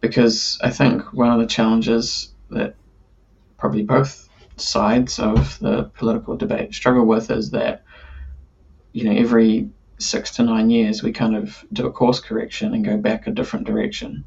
Because 0.00 0.58
I 0.62 0.70
think 0.70 1.12
one 1.12 1.30
of 1.30 1.38
the 1.38 1.46
challenges 1.46 2.32
that 2.50 2.74
probably 3.56 3.84
both 3.84 4.28
sides 4.56 5.18
of 5.18 5.58
the 5.60 5.84
political 5.94 6.36
debate 6.36 6.74
struggle 6.74 7.06
with 7.06 7.30
is 7.30 7.50
that 7.52 7.84
you 8.92 9.04
know 9.04 9.12
every 9.12 9.70
six 9.98 10.32
to 10.32 10.42
nine 10.42 10.70
years 10.70 11.02
we 11.02 11.12
kind 11.12 11.36
of 11.36 11.64
do 11.72 11.86
a 11.86 11.92
course 11.92 12.20
correction 12.20 12.74
and 12.74 12.84
go 12.84 12.96
back 12.96 13.26
a 13.26 13.30
different 13.30 13.66
direction 13.66 14.24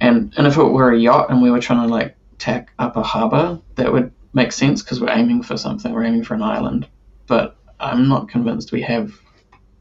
and 0.00 0.32
and 0.36 0.46
if 0.46 0.56
it 0.56 0.64
were 0.64 0.92
a 0.92 0.98
yacht 0.98 1.30
and 1.30 1.42
we 1.42 1.50
were 1.50 1.60
trying 1.60 1.86
to 1.86 1.92
like 1.92 2.16
tack 2.38 2.72
up 2.78 2.96
a 2.96 3.02
harbor, 3.02 3.60
that 3.76 3.92
would 3.92 4.12
make 4.32 4.52
sense 4.52 4.82
because 4.82 5.00
we're 5.00 5.10
aiming 5.10 5.42
for 5.42 5.56
something. 5.56 5.92
We're 5.92 6.04
aiming 6.04 6.24
for 6.24 6.34
an 6.34 6.42
island. 6.42 6.88
But 7.26 7.56
I'm 7.80 8.08
not 8.08 8.28
convinced 8.28 8.72
we 8.72 8.82
have 8.82 9.12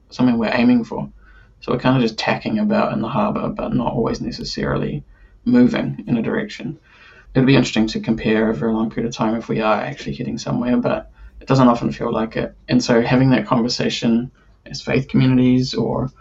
something 0.09 0.37
we're 0.37 0.53
aiming 0.53 0.83
for. 0.85 1.11
So 1.59 1.71
we're 1.71 1.79
kind 1.79 1.95
of 1.95 2.01
just 2.01 2.17
tacking 2.17 2.59
about 2.59 2.93
in 2.93 3.01
the 3.01 3.07
harbor, 3.07 3.49
but 3.49 3.73
not 3.73 3.93
always 3.93 4.21
necessarily 4.21 5.03
moving 5.45 6.03
in 6.07 6.17
a 6.17 6.21
direction. 6.21 6.79
It'd 7.33 7.47
be 7.47 7.55
interesting 7.55 7.87
to 7.87 7.99
compare 7.99 8.49
over 8.49 8.67
a 8.67 8.73
long 8.73 8.89
period 8.89 9.09
of 9.09 9.15
time 9.15 9.35
if 9.35 9.49
we 9.49 9.59
are 9.59 9.79
actually 9.79 10.15
heading 10.15 10.37
somewhere, 10.37 10.77
but 10.77 11.11
it 11.41 11.47
doesn't 11.47 11.67
often 11.67 11.91
feel 11.91 12.11
like 12.11 12.37
it. 12.37 12.55
And 12.69 12.83
so 12.83 13.01
having 13.01 13.31
that 13.31 13.47
conversation 13.47 14.31
as 14.65 14.81
faith 14.81 15.07
communities, 15.07 15.73
or 15.73 16.11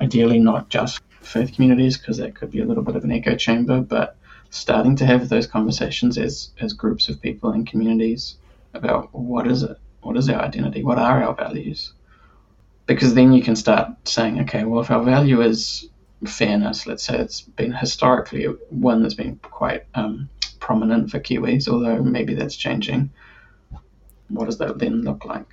ideally 0.00 0.38
not 0.38 0.68
just 0.68 1.00
faith 1.20 1.54
communities 1.54 1.98
because 1.98 2.18
that 2.18 2.34
could 2.34 2.50
be 2.50 2.60
a 2.60 2.64
little 2.64 2.82
bit 2.82 2.96
of 2.96 3.04
an 3.04 3.12
echo 3.12 3.36
chamber, 3.36 3.80
but 3.80 4.16
starting 4.50 4.96
to 4.96 5.06
have 5.06 5.28
those 5.28 5.46
conversations 5.46 6.16
as, 6.16 6.50
as 6.60 6.72
groups 6.72 7.08
of 7.08 7.20
people 7.20 7.50
and 7.50 7.66
communities 7.66 8.36
about 8.74 9.14
what 9.14 9.46
is 9.46 9.62
it? 9.62 9.76
What 10.00 10.16
is 10.16 10.28
our 10.28 10.40
identity? 10.40 10.82
What 10.82 10.98
are 10.98 11.22
our 11.22 11.34
values? 11.34 11.92
Because 12.86 13.14
then 13.14 13.32
you 13.32 13.42
can 13.42 13.56
start 13.56 13.90
saying, 14.08 14.40
okay, 14.40 14.64
well, 14.64 14.80
if 14.80 14.90
our 14.90 15.02
value 15.02 15.42
is 15.42 15.88
fairness, 16.24 16.86
let's 16.86 17.04
say 17.04 17.18
it's 17.18 17.42
been 17.42 17.72
historically 17.72 18.44
one 18.70 19.02
that's 19.02 19.14
been 19.14 19.36
quite 19.42 19.84
um, 19.94 20.28
prominent 20.60 21.10
for 21.10 21.20
Kiwis, 21.20 21.68
although 21.68 22.02
maybe 22.02 22.34
that's 22.34 22.56
changing. 22.56 23.10
What 24.28 24.46
does 24.46 24.58
that 24.58 24.78
then 24.78 25.02
look 25.02 25.24
like? 25.24 25.48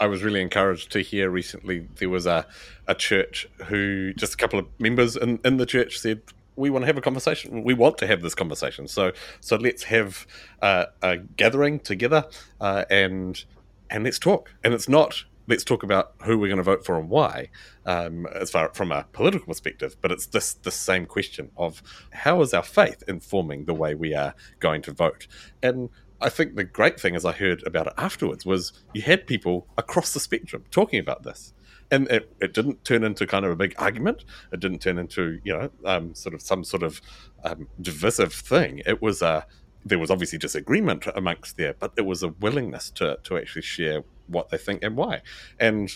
I 0.00 0.06
was 0.06 0.22
really 0.22 0.40
encouraged 0.40 0.92
to 0.92 1.00
hear 1.00 1.30
recently 1.30 1.88
there 1.96 2.08
was 2.08 2.26
a, 2.26 2.46
a 2.86 2.94
church 2.94 3.48
who 3.66 4.12
just 4.14 4.34
a 4.34 4.36
couple 4.36 4.58
of 4.58 4.66
members 4.78 5.16
in, 5.16 5.40
in 5.44 5.56
the 5.56 5.66
church 5.66 5.98
said 5.98 6.22
we 6.56 6.70
want 6.70 6.82
to 6.82 6.86
have 6.86 6.98
a 6.98 7.00
conversation. 7.00 7.62
We 7.62 7.74
want 7.74 7.98
to 7.98 8.06
have 8.06 8.20
this 8.20 8.34
conversation. 8.34 8.88
So 8.88 9.12
so 9.40 9.56
let's 9.56 9.84
have 9.84 10.26
uh, 10.60 10.86
a 11.02 11.18
gathering 11.18 11.80
together 11.80 12.26
uh, 12.60 12.84
and 12.90 13.42
and 13.90 14.04
let's 14.04 14.18
talk. 14.18 14.52
And 14.64 14.74
it's 14.74 14.88
not 14.88 15.24
let's 15.46 15.64
talk 15.64 15.82
about 15.82 16.12
who 16.24 16.38
we're 16.38 16.48
going 16.48 16.58
to 16.58 16.62
vote 16.62 16.84
for 16.84 16.98
and 16.98 17.08
why, 17.08 17.48
um, 17.86 18.26
as 18.26 18.50
far 18.50 18.70
from 18.74 18.92
a 18.92 19.06
political 19.12 19.46
perspective. 19.46 19.96
But 20.00 20.12
it's 20.12 20.26
this 20.26 20.54
the 20.54 20.70
same 20.70 21.06
question 21.06 21.50
of 21.56 21.82
how 22.10 22.42
is 22.42 22.52
our 22.52 22.62
faith 22.62 23.02
informing 23.08 23.64
the 23.64 23.74
way 23.74 23.94
we 23.94 24.14
are 24.14 24.34
going 24.60 24.82
to 24.82 24.92
vote 24.92 25.26
and 25.62 25.88
I 26.20 26.28
think 26.28 26.56
the 26.56 26.64
great 26.64 26.98
thing, 26.98 27.14
as 27.14 27.24
I 27.24 27.32
heard 27.32 27.64
about 27.66 27.86
it 27.86 27.92
afterwards, 27.96 28.44
was 28.44 28.72
you 28.92 29.02
had 29.02 29.26
people 29.26 29.66
across 29.76 30.12
the 30.12 30.20
spectrum 30.20 30.64
talking 30.70 30.98
about 30.98 31.22
this. 31.22 31.52
And 31.90 32.06
it, 32.08 32.34
it 32.40 32.52
didn't 32.52 32.84
turn 32.84 33.02
into 33.02 33.26
kind 33.26 33.44
of 33.46 33.52
a 33.52 33.56
big 33.56 33.74
argument. 33.78 34.24
It 34.52 34.60
didn't 34.60 34.80
turn 34.80 34.98
into, 34.98 35.40
you 35.42 35.52
know, 35.54 35.70
um, 35.84 36.14
sort 36.14 36.34
of 36.34 36.42
some 36.42 36.64
sort 36.64 36.82
of 36.82 37.00
um, 37.44 37.68
divisive 37.80 38.32
thing. 38.32 38.82
It 38.84 39.00
was 39.00 39.22
a, 39.22 39.46
there 39.84 39.98
was 39.98 40.10
obviously 40.10 40.38
disagreement 40.38 41.06
amongst 41.14 41.56
there, 41.56 41.74
but 41.78 41.92
it 41.96 42.04
was 42.04 42.22
a 42.22 42.28
willingness 42.28 42.90
to, 42.90 43.18
to 43.24 43.38
actually 43.38 43.62
share 43.62 44.02
what 44.26 44.50
they 44.50 44.58
think 44.58 44.82
and 44.82 44.96
why. 44.96 45.22
And 45.58 45.90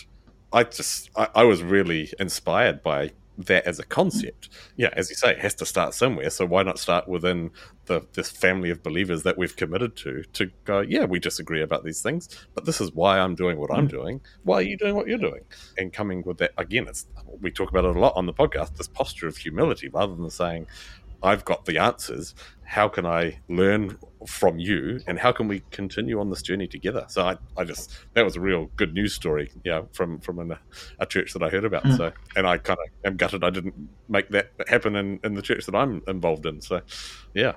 I 0.51 0.63
just, 0.63 1.11
I, 1.15 1.27
I 1.35 1.43
was 1.43 1.61
really 1.61 2.11
inspired 2.19 2.81
by 2.81 3.11
that 3.37 3.65
as 3.65 3.79
a 3.79 3.83
concept. 3.83 4.49
Yeah, 4.75 4.89
as 4.93 5.09
you 5.09 5.15
say, 5.15 5.31
it 5.31 5.39
has 5.39 5.55
to 5.55 5.65
start 5.65 5.93
somewhere. 5.93 6.29
So 6.29 6.45
why 6.45 6.63
not 6.63 6.79
start 6.79 7.07
within 7.07 7.51
the 7.85 8.05
this 8.13 8.29
family 8.29 8.69
of 8.69 8.83
believers 8.83 9.23
that 9.23 9.37
we've 9.37 9.55
committed 9.55 9.95
to 9.97 10.23
to 10.33 10.51
go, 10.65 10.81
yeah, 10.81 11.05
we 11.05 11.19
disagree 11.19 11.61
about 11.61 11.83
these 11.83 12.01
things, 12.01 12.29
but 12.53 12.65
this 12.65 12.79
is 12.79 12.91
why 12.93 13.19
I'm 13.19 13.35
doing 13.35 13.57
what 13.57 13.71
I'm 13.71 13.87
mm. 13.87 13.91
doing. 13.91 14.21
Why 14.43 14.57
are 14.57 14.61
you 14.61 14.77
doing 14.77 14.95
what 14.95 15.07
you're 15.07 15.17
doing? 15.17 15.41
And 15.77 15.91
coming 15.91 16.23
with 16.25 16.37
that 16.37 16.51
again, 16.57 16.87
it's 16.87 17.07
we 17.41 17.51
talk 17.51 17.69
about 17.69 17.85
it 17.85 17.95
a 17.95 17.99
lot 17.99 18.13
on 18.15 18.25
the 18.25 18.33
podcast, 18.33 18.77
this 18.77 18.87
posture 18.87 19.27
of 19.27 19.37
humility 19.37 19.89
rather 19.89 20.15
than 20.15 20.29
saying, 20.29 20.67
I've 21.23 21.45
got 21.45 21.65
the 21.65 21.77
answers. 21.77 22.35
How 22.63 22.89
can 22.89 23.05
I 23.05 23.39
learn 23.47 23.97
from 24.25 24.59
you, 24.59 25.01
and 25.07 25.19
how 25.19 25.31
can 25.31 25.47
we 25.47 25.63
continue 25.71 26.19
on 26.19 26.29
this 26.29 26.41
journey 26.41 26.67
together? 26.67 27.05
So 27.09 27.23
I, 27.23 27.37
I 27.57 27.63
just 27.63 27.91
that 28.13 28.23
was 28.23 28.35
a 28.35 28.41
real 28.41 28.69
good 28.75 28.93
news 28.93 29.13
story, 29.13 29.51
yeah, 29.63 29.81
from 29.93 30.19
from 30.19 30.39
an, 30.39 30.57
a 30.99 31.05
church 31.05 31.33
that 31.33 31.43
I 31.43 31.49
heard 31.49 31.65
about. 31.65 31.83
Mm. 31.83 31.97
So, 31.97 32.11
and 32.35 32.47
I 32.47 32.57
kind 32.57 32.79
of 32.79 33.05
am 33.05 33.17
gutted 33.17 33.43
I 33.43 33.49
didn't 33.49 33.89
make 34.09 34.29
that 34.29 34.51
happen 34.67 34.95
in, 34.95 35.19
in 35.23 35.33
the 35.33 35.41
church 35.41 35.65
that 35.65 35.75
I'm 35.75 36.01
involved 36.07 36.45
in. 36.45 36.61
So, 36.61 36.81
yeah, 37.33 37.53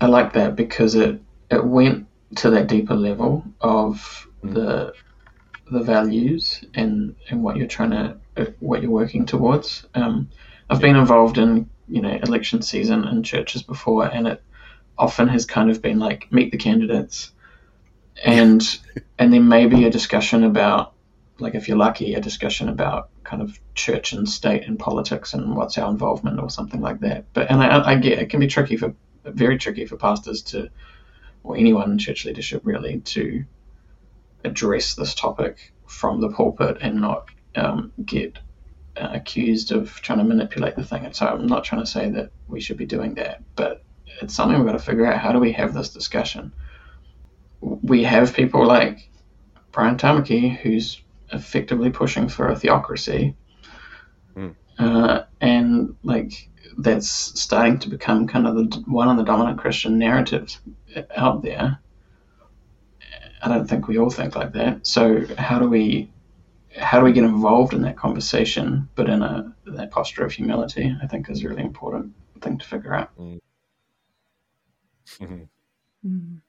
I 0.00 0.06
like 0.06 0.32
that 0.34 0.56
because 0.56 0.94
it 0.94 1.20
it 1.50 1.64
went 1.64 2.06
to 2.36 2.50
that 2.50 2.66
deeper 2.66 2.94
level 2.94 3.44
of 3.60 4.26
the 4.42 4.92
the 5.70 5.82
values 5.82 6.64
and 6.74 7.14
and 7.28 7.42
what 7.42 7.56
you're 7.56 7.66
trying 7.66 7.90
to 7.90 8.16
uh, 8.36 8.46
what 8.60 8.82
you're 8.82 8.90
working 8.90 9.26
towards. 9.26 9.86
Um, 9.94 10.30
I've 10.70 10.80
been 10.80 10.96
involved 10.96 11.38
in 11.38 11.68
you 11.88 12.00
know 12.00 12.18
election 12.22 12.62
season 12.62 13.06
in 13.06 13.22
churches 13.22 13.62
before, 13.62 14.06
and 14.06 14.26
it 14.26 14.42
often 14.96 15.28
has 15.28 15.46
kind 15.46 15.70
of 15.70 15.82
been 15.82 15.98
like 15.98 16.30
meet 16.32 16.52
the 16.52 16.58
candidates, 16.58 17.32
and 18.24 18.62
and 19.18 19.32
then 19.32 19.48
maybe 19.48 19.84
a 19.84 19.90
discussion 19.90 20.44
about 20.44 20.94
like 21.38 21.54
if 21.54 21.68
you're 21.68 21.76
lucky, 21.76 22.14
a 22.14 22.20
discussion 22.20 22.68
about 22.68 23.10
kind 23.24 23.42
of 23.42 23.58
church 23.74 24.12
and 24.12 24.28
state 24.28 24.64
and 24.66 24.78
politics 24.78 25.34
and 25.34 25.56
what's 25.56 25.78
our 25.78 25.90
involvement 25.90 26.38
or 26.38 26.50
something 26.50 26.80
like 26.80 27.00
that. 27.00 27.24
But 27.32 27.50
and 27.50 27.62
I, 27.62 27.92
I 27.92 27.94
get 27.96 28.18
it 28.18 28.30
can 28.30 28.40
be 28.40 28.46
tricky 28.46 28.76
for 28.76 28.94
very 29.24 29.58
tricky 29.58 29.86
for 29.86 29.96
pastors 29.96 30.42
to 30.42 30.68
or 31.42 31.56
anyone 31.56 31.90
in 31.92 31.98
church 31.98 32.24
leadership 32.24 32.62
really 32.64 33.00
to 33.00 33.44
address 34.44 34.94
this 34.94 35.14
topic 35.14 35.72
from 35.86 36.20
the 36.20 36.30
pulpit 36.30 36.78
and 36.80 37.00
not 37.00 37.28
um, 37.56 37.92
get 38.04 38.38
uh, 38.96 39.10
accused 39.12 39.72
of 39.72 39.92
trying 40.00 40.18
to 40.18 40.24
manipulate 40.24 40.76
the 40.76 40.84
thing. 40.84 41.04
And 41.04 41.14
so 41.14 41.26
I'm 41.26 41.46
not 41.46 41.64
trying 41.64 41.82
to 41.82 41.86
say 41.86 42.10
that 42.10 42.30
we 42.48 42.60
should 42.60 42.76
be 42.76 42.86
doing 42.86 43.14
that, 43.14 43.42
but 43.56 43.83
it's 44.24 44.34
something 44.34 44.58
we've 44.58 44.66
got 44.66 44.72
to 44.72 44.78
figure 44.78 45.06
out. 45.06 45.20
How 45.20 45.32
do 45.32 45.38
we 45.38 45.52
have 45.52 45.74
this 45.74 45.90
discussion? 45.90 46.52
We 47.60 48.02
have 48.04 48.34
people 48.34 48.66
like 48.66 49.10
Brian 49.70 49.96
Tamaki, 49.96 50.56
who's 50.56 51.00
effectively 51.32 51.90
pushing 51.90 52.28
for 52.28 52.48
a 52.48 52.56
theocracy, 52.56 53.36
mm. 54.36 54.54
uh, 54.78 55.22
and 55.40 55.96
like 56.02 56.48
that's 56.78 57.08
starting 57.08 57.78
to 57.80 57.88
become 57.88 58.26
kind 58.26 58.46
of 58.46 58.54
the, 58.56 58.84
one 58.86 59.08
of 59.08 59.16
the 59.16 59.24
dominant 59.24 59.58
Christian 59.58 59.98
narratives 59.98 60.58
out 61.16 61.42
there. 61.42 61.78
I 63.42 63.48
don't 63.48 63.68
think 63.68 63.88
we 63.88 63.98
all 63.98 64.10
think 64.10 64.34
like 64.34 64.54
that. 64.54 64.86
So 64.86 65.26
how 65.36 65.58
do 65.58 65.68
we 65.68 66.10
how 66.78 66.98
do 66.98 67.04
we 67.04 67.12
get 67.12 67.24
involved 67.24 67.74
in 67.74 67.82
that 67.82 67.96
conversation, 67.96 68.88
but 68.94 69.08
in 69.08 69.22
a 69.22 69.54
that 69.66 69.90
posture 69.90 70.24
of 70.24 70.32
humility? 70.32 70.96
I 71.02 71.06
think 71.06 71.28
is 71.28 71.44
a 71.44 71.48
really 71.48 71.62
important 71.62 72.14
thing 72.40 72.58
to 72.58 72.66
figure 72.66 72.94
out. 72.94 73.16
Mm. 73.18 73.40
Mm. 75.20 76.40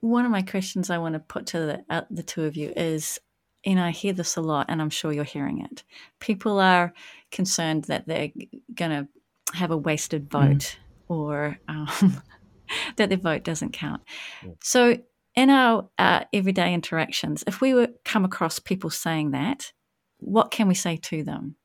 One 0.00 0.24
of 0.24 0.30
my 0.30 0.42
questions 0.42 0.90
I 0.90 0.98
want 0.98 1.14
to 1.14 1.18
put 1.18 1.46
to 1.46 1.58
the, 1.58 1.84
uh, 1.88 2.02
the 2.10 2.22
two 2.22 2.44
of 2.44 2.56
you 2.56 2.72
is 2.76 3.18
and 3.66 3.80
I 3.80 3.90
hear 3.90 4.12
this 4.12 4.36
a 4.36 4.42
lot, 4.42 4.66
and 4.68 4.80
I'm 4.80 4.90
sure 4.90 5.12
you're 5.12 5.24
hearing 5.24 5.60
it. 5.60 5.84
People 6.20 6.60
are 6.60 6.92
concerned 7.30 7.84
that 7.84 8.06
they're 8.06 8.30
going 8.74 8.90
to 8.90 9.08
have 9.56 9.70
a 9.70 9.76
wasted 9.76 10.28
mm. 10.28 10.32
vote 10.32 10.78
mm. 10.78 10.78
or 11.08 11.58
um, 11.68 12.22
that 12.96 13.08
their 13.08 13.18
vote 13.18 13.42
doesn't 13.42 13.72
count. 13.72 14.02
Mm. 14.42 14.56
So, 14.62 14.98
in 15.34 15.50
our 15.50 15.88
uh, 15.98 16.24
everyday 16.32 16.74
interactions, 16.74 17.42
if 17.46 17.60
we 17.60 17.74
were 17.74 17.88
come 18.04 18.24
across 18.24 18.58
people 18.58 18.90
saying 18.90 19.32
that, 19.32 19.72
what 20.18 20.50
can 20.50 20.68
we 20.68 20.74
say 20.74 20.96
to 20.96 21.24
them 21.24 21.56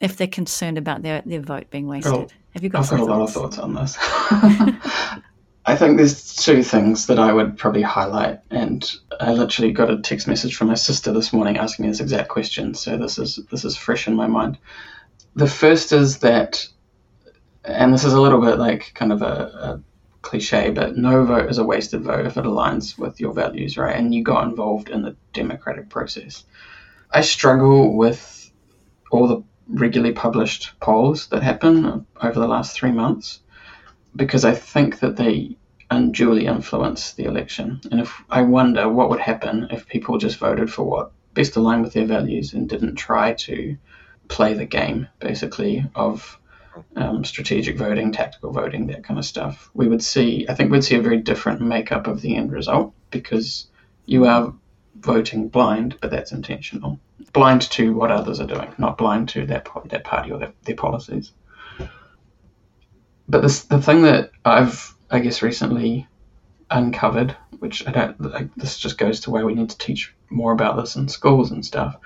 if 0.00 0.16
they're 0.16 0.26
concerned 0.26 0.78
about 0.78 1.02
their, 1.02 1.22
their 1.26 1.40
vote 1.40 1.70
being 1.70 1.86
wasted? 1.86 2.12
Well, 2.12 2.28
have 2.56 2.62
you 2.64 2.70
got? 2.70 2.84
I've 2.84 2.98
got 2.98 3.00
a 3.00 3.04
lot 3.04 3.20
of 3.20 3.30
thoughts 3.30 3.58
on 3.58 3.74
this. 3.74 3.98
I 4.00 5.76
think 5.76 5.98
there's 5.98 6.34
two 6.36 6.62
things 6.62 7.06
that 7.08 7.18
I 7.18 7.30
would 7.30 7.58
probably 7.58 7.82
highlight, 7.82 8.40
and 8.50 8.90
I 9.20 9.34
literally 9.34 9.72
got 9.72 9.90
a 9.90 10.00
text 10.00 10.26
message 10.26 10.56
from 10.56 10.68
my 10.68 10.74
sister 10.74 11.12
this 11.12 11.34
morning 11.34 11.58
asking 11.58 11.84
me 11.84 11.90
this 11.90 12.00
exact 12.00 12.30
question. 12.30 12.72
So 12.72 12.96
this 12.96 13.18
is 13.18 13.40
this 13.50 13.66
is 13.66 13.76
fresh 13.76 14.08
in 14.08 14.16
my 14.16 14.26
mind. 14.26 14.56
The 15.34 15.46
first 15.46 15.92
is 15.92 16.20
that, 16.20 16.66
and 17.62 17.92
this 17.92 18.04
is 18.04 18.14
a 18.14 18.20
little 18.22 18.40
bit 18.40 18.58
like 18.58 18.92
kind 18.94 19.12
of 19.12 19.20
a, 19.20 19.26
a 19.26 19.82
cliche, 20.22 20.70
but 20.70 20.96
no 20.96 21.26
vote 21.26 21.50
is 21.50 21.58
a 21.58 21.64
wasted 21.64 22.04
vote 22.04 22.24
if 22.24 22.38
it 22.38 22.44
aligns 22.46 22.96
with 22.96 23.20
your 23.20 23.34
values, 23.34 23.76
right? 23.76 23.94
And 23.96 24.14
you 24.14 24.24
got 24.24 24.48
involved 24.48 24.88
in 24.88 25.02
the 25.02 25.14
democratic 25.34 25.90
process. 25.90 26.44
I 27.10 27.20
struggle 27.20 27.94
with 27.94 28.50
all 29.10 29.28
the 29.28 29.42
regularly 29.68 30.12
published 30.12 30.78
polls 30.80 31.26
that 31.28 31.42
happen 31.42 32.06
over 32.22 32.38
the 32.38 32.48
last 32.48 32.76
three 32.76 32.92
months 32.92 33.40
because 34.14 34.44
I 34.44 34.54
think 34.54 35.00
that 35.00 35.16
they 35.16 35.56
unduly 35.90 36.46
influence 36.46 37.12
the 37.12 37.24
election. 37.24 37.80
And 37.90 38.00
if 38.00 38.22
I 38.30 38.42
wonder 38.42 38.88
what 38.88 39.10
would 39.10 39.20
happen 39.20 39.68
if 39.70 39.86
people 39.86 40.18
just 40.18 40.38
voted 40.38 40.72
for 40.72 40.84
what 40.84 41.12
best 41.34 41.56
aligned 41.56 41.82
with 41.82 41.92
their 41.92 42.06
values 42.06 42.54
and 42.54 42.68
didn't 42.68 42.96
try 42.96 43.34
to 43.34 43.76
play 44.28 44.54
the 44.54 44.64
game, 44.64 45.06
basically, 45.20 45.84
of 45.94 46.38
um, 46.96 47.24
strategic 47.24 47.76
voting, 47.76 48.12
tactical 48.12 48.52
voting, 48.52 48.86
that 48.88 49.04
kind 49.04 49.18
of 49.18 49.24
stuff. 49.24 49.70
We 49.74 49.88
would 49.88 50.02
see, 50.02 50.46
I 50.48 50.54
think 50.54 50.70
we'd 50.70 50.84
see 50.84 50.96
a 50.96 51.02
very 51.02 51.18
different 51.18 51.60
makeup 51.60 52.06
of 52.06 52.20
the 52.20 52.36
end 52.36 52.52
result 52.52 52.92
because 53.10 53.66
you 54.06 54.24
are 54.26 54.52
voting 55.00 55.48
blind, 55.48 55.98
but 56.00 56.10
that's 56.10 56.32
intentional. 56.32 56.98
Blind 57.32 57.62
to 57.62 57.94
what 57.94 58.10
others 58.10 58.40
are 58.40 58.46
doing, 58.46 58.72
not 58.78 58.98
blind 58.98 59.28
to 59.30 59.46
that, 59.46 59.68
that 59.86 60.04
party 60.04 60.30
or 60.32 60.38
their, 60.38 60.52
their 60.64 60.76
policies 60.76 61.32
but 63.28 63.42
this 63.42 63.64
the 63.64 63.80
thing 63.80 64.02
that 64.02 64.30
I've 64.44 64.94
I 65.10 65.18
guess 65.20 65.42
recently 65.42 66.06
uncovered, 66.70 67.36
which 67.58 67.86
I 67.86 67.92
don't 67.92 68.20
like, 68.20 68.54
this 68.56 68.78
just 68.78 68.98
goes 68.98 69.20
to 69.20 69.30
where 69.30 69.46
we 69.46 69.54
need 69.54 69.70
to 69.70 69.78
teach 69.78 70.14
more 70.30 70.52
about 70.52 70.76
this 70.76 70.96
in 70.96 71.08
schools 71.08 71.50
and 71.50 71.64
stuff, 71.64 71.96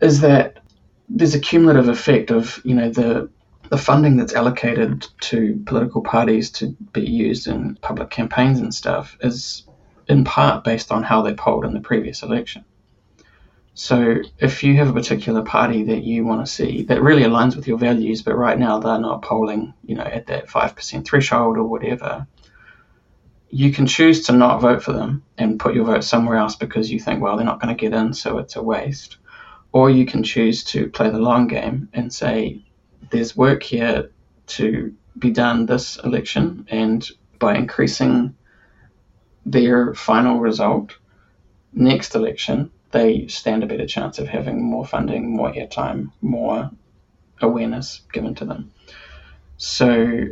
is 0.00 0.20
that 0.20 0.60
there's 1.08 1.34
a 1.34 1.40
cumulative 1.40 1.88
effect 1.88 2.30
of 2.30 2.60
you 2.64 2.74
know 2.74 2.90
the 2.90 3.30
the 3.70 3.78
funding 3.78 4.16
that's 4.16 4.34
allocated 4.34 5.06
to 5.20 5.62
political 5.66 6.02
parties 6.02 6.50
to 6.50 6.68
be 6.92 7.02
used 7.02 7.46
in 7.46 7.76
public 7.76 8.08
campaigns 8.08 8.60
and 8.60 8.74
stuff 8.74 9.16
is 9.20 9.67
in 10.08 10.24
part 10.24 10.64
based 10.64 10.90
on 10.90 11.02
how 11.02 11.22
they 11.22 11.34
polled 11.34 11.64
in 11.64 11.74
the 11.74 11.80
previous 11.80 12.22
election. 12.22 12.64
So 13.74 14.16
if 14.38 14.64
you 14.64 14.76
have 14.76 14.88
a 14.88 14.92
particular 14.92 15.42
party 15.42 15.84
that 15.84 16.02
you 16.02 16.24
want 16.24 16.44
to 16.44 16.52
see 16.52 16.82
that 16.84 17.00
really 17.00 17.22
aligns 17.22 17.54
with 17.54 17.68
your 17.68 17.78
values, 17.78 18.22
but 18.22 18.36
right 18.36 18.58
now 18.58 18.80
they're 18.80 18.98
not 18.98 19.22
polling, 19.22 19.72
you 19.84 19.94
know, 19.94 20.02
at 20.02 20.26
that 20.26 20.50
five 20.50 20.74
percent 20.74 21.06
threshold 21.06 21.56
or 21.56 21.64
whatever, 21.64 22.26
you 23.50 23.72
can 23.72 23.86
choose 23.86 24.26
to 24.26 24.32
not 24.32 24.60
vote 24.60 24.82
for 24.82 24.92
them 24.92 25.22
and 25.38 25.60
put 25.60 25.74
your 25.74 25.84
vote 25.84 26.02
somewhere 26.02 26.36
else 26.36 26.56
because 26.56 26.90
you 26.90 26.98
think, 26.98 27.22
well, 27.22 27.36
they're 27.36 27.46
not 27.46 27.60
going 27.60 27.74
to 27.74 27.80
get 27.80 27.96
in, 27.96 28.12
so 28.12 28.38
it's 28.38 28.56
a 28.56 28.62
waste. 28.62 29.18
Or 29.70 29.90
you 29.90 30.06
can 30.06 30.24
choose 30.24 30.64
to 30.64 30.88
play 30.88 31.10
the 31.10 31.18
long 31.18 31.46
game 31.46 31.88
and 31.92 32.12
say, 32.12 32.64
there's 33.10 33.36
work 33.36 33.62
here 33.62 34.10
to 34.48 34.94
be 35.18 35.30
done 35.30 35.66
this 35.66 35.98
election, 35.98 36.66
and 36.68 37.08
by 37.38 37.54
increasing 37.54 38.34
their 39.50 39.94
final 39.94 40.38
result 40.38 40.96
next 41.72 42.14
election, 42.14 42.70
they 42.90 43.26
stand 43.28 43.62
a 43.62 43.66
better 43.66 43.86
chance 43.86 44.18
of 44.18 44.28
having 44.28 44.62
more 44.62 44.86
funding, 44.86 45.36
more 45.36 45.52
airtime, 45.52 46.10
more 46.22 46.70
awareness 47.40 48.02
given 48.12 48.34
to 48.36 48.44
them. 48.44 48.72
So 49.56 50.24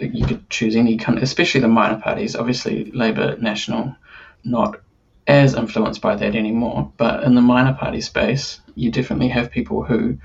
you 0.00 0.26
could 0.26 0.48
choose 0.50 0.76
any 0.76 0.96
kind, 0.96 1.18
especially 1.18 1.60
the 1.60 1.68
minor 1.68 2.00
parties. 2.00 2.36
Obviously, 2.36 2.90
Labour, 2.92 3.36
National, 3.38 3.96
not 4.44 4.80
as 5.26 5.54
influenced 5.54 6.00
by 6.00 6.16
that 6.16 6.36
anymore. 6.36 6.92
But 6.96 7.24
in 7.24 7.34
the 7.34 7.40
minor 7.40 7.74
party 7.74 8.00
space, 8.00 8.60
you 8.74 8.90
definitely 8.90 9.28
have 9.28 9.50
people 9.50 9.82
who 9.82 10.18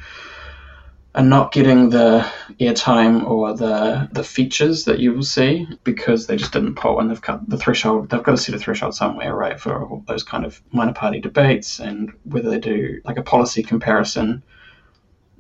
are 1.14 1.24
not 1.24 1.52
getting 1.52 1.90
the 1.90 2.26
airtime 2.60 3.28
or 3.30 3.54
the 3.56 4.08
the 4.14 4.24
features 4.24 4.86
that 4.86 5.00
you 5.00 5.14
will 5.14 5.24
see 5.24 5.68
because 5.84 6.26
they 6.26 6.38
just 6.38 6.54
didn't 6.54 6.76
poll 6.76 7.00
and 7.00 7.10
they've 7.10 7.22
cut 7.22 7.48
the 7.50 7.58
threshold. 7.58 8.10
They've 8.10 8.24
got 8.24 8.32
to 8.32 8.38
set 8.38 8.56
a 8.56 8.60
threshold 8.60 8.96
somewhere, 8.96 9.36
right, 9.36 9.60
for 9.60 10.02
those 10.08 10.24
kind 10.24 10.46
of 10.46 10.62
minor 10.72 10.94
party 10.94 11.20
debates 11.20 11.80
and 11.80 12.14
whether 12.24 12.50
they 12.50 12.60
do 12.60 13.02
like 13.04 13.18
a 13.18 13.24
policy 13.24 13.62
comparison. 13.62 14.44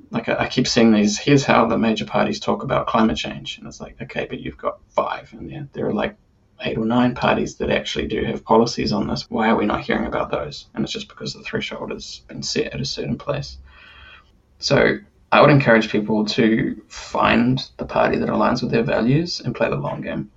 Like 0.10 0.28
I, 0.28 0.40
I 0.40 0.48
keep 0.50 0.68
seeing 0.68 0.92
these. 0.92 1.18
Here's 1.18 1.46
how 1.46 1.66
the 1.68 1.78
major 1.78 2.06
parties 2.06 2.40
talk 2.40 2.64
about 2.64 2.88
climate 2.88 3.18
change, 3.18 3.58
and 3.58 3.66
it's 3.68 3.80
like, 3.80 4.02
okay, 4.02 4.26
but 4.30 4.42
you've 4.42 4.58
got 4.58 4.80
five, 4.90 5.32
and 5.32 5.50
there 5.50 5.70
there 5.72 5.88
are 5.88 5.94
like 5.94 6.18
eight 6.64 6.78
or 6.78 6.86
nine 6.86 7.16
parties 7.16 7.56
that 7.56 7.72
actually 7.72 8.08
do 8.08 8.24
have 8.26 8.44
policies 8.44 8.92
on 8.92 9.08
this. 9.08 9.30
Why 9.30 9.50
are 9.50 9.56
we 9.56 9.66
not 9.66 9.82
hearing 9.82 10.06
about 10.06 10.32
those? 10.32 10.68
And 10.74 10.84
it's 10.84 10.94
just 10.94 11.08
because 11.08 11.34
the 11.34 11.44
threshold 11.44 11.92
has 11.92 12.22
been 12.28 12.44
set 12.44 12.74
at 12.74 12.82
a 12.82 12.86
certain 12.86 13.18
place. 13.18 13.58
So 14.60 15.00
I 15.32 15.42
would 15.42 15.50
encourage 15.50 15.90
people 15.90 16.26
to 16.26 16.82
find 16.90 17.70
the 17.78 17.86
party 17.86 18.18
that 18.18 18.30
aligns 18.30 18.62
with 18.62 18.72
their 18.72 18.84
values 18.84 19.40
and 19.40 19.56
play 19.56 19.70
the 19.70 19.78
long 19.78 20.02
game. 20.02 20.30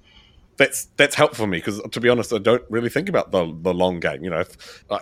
That's 0.57 0.85
that's 0.96 1.16
helpful 1.16 1.46
for 1.46 1.48
me 1.48 1.59
because 1.59 1.80
to 1.83 2.00
be 2.00 2.09
honest, 2.09 2.33
I 2.33 2.38
don't 2.38 2.62
really 2.70 2.88
think 2.88 3.09
about 3.09 3.33
the 3.33 3.52
the 3.62 3.74
long 3.74 3.98
game. 3.98 4.22
You 4.22 4.30
know, 4.30 4.44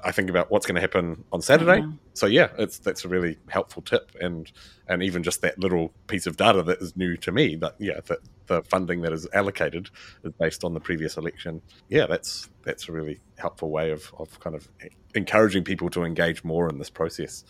I 0.02 0.10
think 0.10 0.30
about 0.30 0.50
what's 0.50 0.64
going 0.64 0.76
to 0.76 0.80
happen 0.80 1.24
on 1.30 1.42
Saturday. 1.42 1.84
So 2.14 2.24
yeah, 2.24 2.48
it's 2.56 2.78
that's 2.78 3.04
a 3.04 3.08
really 3.08 3.36
helpful 3.48 3.82
tip, 3.82 4.12
and 4.18 4.50
and 4.88 5.02
even 5.02 5.22
just 5.22 5.42
that 5.42 5.58
little 5.58 5.92
piece 6.06 6.26
of 6.26 6.38
data 6.38 6.62
that 6.62 6.80
is 6.80 6.96
new 6.96 7.18
to 7.18 7.32
me. 7.32 7.56
That 7.56 7.74
yeah, 7.78 8.00
that 8.06 8.20
the 8.46 8.62
funding 8.62 9.02
that 9.02 9.12
is 9.12 9.28
allocated 9.34 9.90
is 10.24 10.32
based 10.32 10.64
on 10.64 10.72
the 10.72 10.80
previous 10.80 11.18
election. 11.18 11.60
Yeah, 11.90 12.06
that's 12.06 12.48
that's 12.62 12.88
a 12.88 12.92
really 12.92 13.20
helpful 13.36 13.70
way 13.70 13.90
of 13.90 14.10
of 14.18 14.40
kind 14.40 14.56
of 14.56 14.68
encouraging 15.14 15.64
people 15.64 15.90
to 15.90 16.04
engage 16.04 16.44
more 16.44 16.68
in 16.70 16.78
this 16.78 16.90
process. 16.90 17.44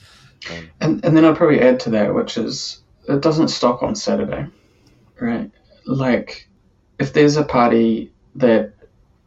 And 0.81 1.05
and 1.05 1.17
then 1.17 1.25
I'd 1.25 1.37
probably 1.37 1.61
add 1.61 1.81
to 1.81 1.91
that, 1.91 2.15
which 2.15 2.37
is 2.37 2.83
it 3.09 3.21
doesn't 3.21 3.49
stop 3.49 3.83
on 3.83 3.95
Saturday, 3.95 4.47
right? 5.21 5.51
Like 5.87 6.49
if 6.99 7.13
there's 7.13 7.37
a 7.37 7.45
party 7.45 8.13
that 8.37 8.73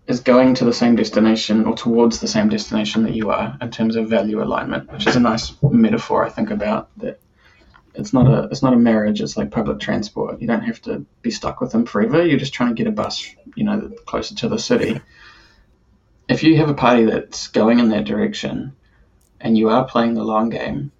is 0.07 0.19
going 0.19 0.53
to 0.55 0.65
the 0.65 0.73
same 0.73 0.95
destination 0.95 1.65
or 1.65 1.75
towards 1.75 2.19
the 2.19 2.27
same 2.27 2.49
destination 2.49 3.03
that 3.03 3.15
you 3.15 3.31
are 3.31 3.57
in 3.59 3.71
terms 3.71 3.95
of 3.95 4.07
value 4.07 4.41
alignment, 4.41 4.91
which 4.91 5.07
is 5.07 5.15
a 5.15 5.19
nice 5.19 5.53
metaphor 5.63 6.25
I 6.25 6.29
think 6.29 6.51
about 6.51 6.89
that 6.97 7.19
it's 7.97 8.13
not 8.13 8.27
a 8.27 8.47
it's 8.51 8.61
not 8.61 8.73
a 8.73 8.77
marriage, 8.77 9.21
it's 9.21 9.37
like 9.37 9.51
public 9.51 9.79
transport. 9.79 10.41
You 10.41 10.47
don't 10.47 10.63
have 10.63 10.81
to 10.83 11.05
be 11.21 11.31
stuck 11.31 11.61
with 11.61 11.71
them 11.71 11.85
forever. 11.85 12.25
You're 12.25 12.39
just 12.39 12.53
trying 12.53 12.75
to 12.75 12.75
get 12.75 12.87
a 12.87 12.91
bus, 12.91 13.27
you 13.55 13.63
know, 13.63 13.89
closer 14.05 14.35
to 14.35 14.47
the 14.47 14.59
city. 14.59 14.99
If 16.27 16.43
you 16.43 16.57
have 16.57 16.69
a 16.69 16.73
party 16.73 17.05
that's 17.05 17.47
going 17.47 17.79
in 17.79 17.89
that 17.89 18.05
direction 18.05 18.75
and 19.39 19.57
you 19.57 19.69
are 19.69 19.85
playing 19.85 20.15
the 20.15 20.23
long 20.23 20.49
game, 20.49 20.91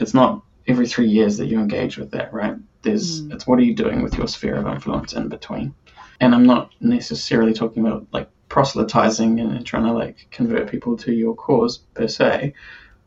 it's 0.00 0.14
not 0.14 0.42
every 0.66 0.86
three 0.86 1.08
years 1.08 1.36
that 1.38 1.46
you 1.46 1.58
engage 1.58 1.98
with 1.98 2.10
that, 2.12 2.32
right? 2.32 2.56
There's 2.82 3.22
mm. 3.22 3.32
it's 3.34 3.46
what 3.46 3.58
are 3.58 3.62
you 3.62 3.74
doing 3.74 4.02
with 4.02 4.16
your 4.16 4.28
sphere 4.28 4.56
of 4.56 4.66
influence 4.66 5.12
in 5.12 5.28
between. 5.28 5.74
And 6.20 6.34
I'm 6.34 6.44
not 6.44 6.72
necessarily 6.80 7.52
talking 7.54 7.86
about 7.86 8.06
like 8.12 8.28
proselytizing 8.48 9.40
and 9.40 9.64
trying 9.64 9.84
to 9.84 9.92
like 9.92 10.26
convert 10.30 10.70
people 10.70 10.96
to 10.98 11.12
your 11.12 11.34
cause 11.34 11.78
per 11.94 12.08
se, 12.08 12.54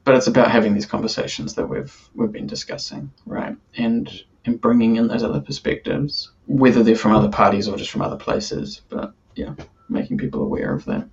but 0.04 0.16
it's 0.16 0.28
about 0.28 0.52
having 0.52 0.74
these 0.74 0.86
conversations 0.86 1.56
that 1.56 1.68
we've 1.68 2.10
we've 2.16 2.32
been 2.32 2.48
discussing, 2.48 3.12
right? 3.26 3.56
And 3.78 4.12
and 4.46 4.60
bringing 4.60 4.98
in 4.98 5.08
those 5.08 5.24
other 5.24 5.40
perspectives, 5.40 6.32
whether 6.48 6.84
they're 6.84 6.96
from 6.96 7.16
other 7.16 7.30
parties 7.30 7.68
or 7.68 7.78
just 7.78 7.92
from 7.92 8.02
other 8.02 8.18
places. 8.18 8.82
But 8.90 9.14
yeah, 9.36 9.54
making 9.90 10.18
people 10.18 10.42
aware 10.42 10.74
of 10.74 10.86
that. 10.86 11.08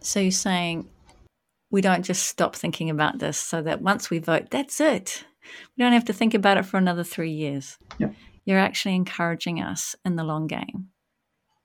So 0.00 0.20
you're 0.20 0.32
saying 0.32 0.88
we 1.74 1.80
don't 1.80 2.04
just 2.04 2.26
stop 2.26 2.54
thinking 2.54 2.88
about 2.88 3.18
this, 3.18 3.36
so 3.36 3.60
that 3.60 3.82
once 3.82 4.08
we 4.08 4.20
vote, 4.20 4.48
that's 4.48 4.80
it. 4.80 5.24
We 5.76 5.82
don't 5.82 5.92
have 5.92 6.04
to 6.04 6.12
think 6.12 6.32
about 6.32 6.56
it 6.56 6.66
for 6.66 6.76
another 6.76 7.02
three 7.02 7.32
years. 7.32 7.78
Yep. 7.98 8.14
You're 8.44 8.60
actually 8.60 8.94
encouraging 8.94 9.60
us 9.60 9.96
in 10.04 10.14
the 10.14 10.22
long 10.22 10.46
game 10.46 10.90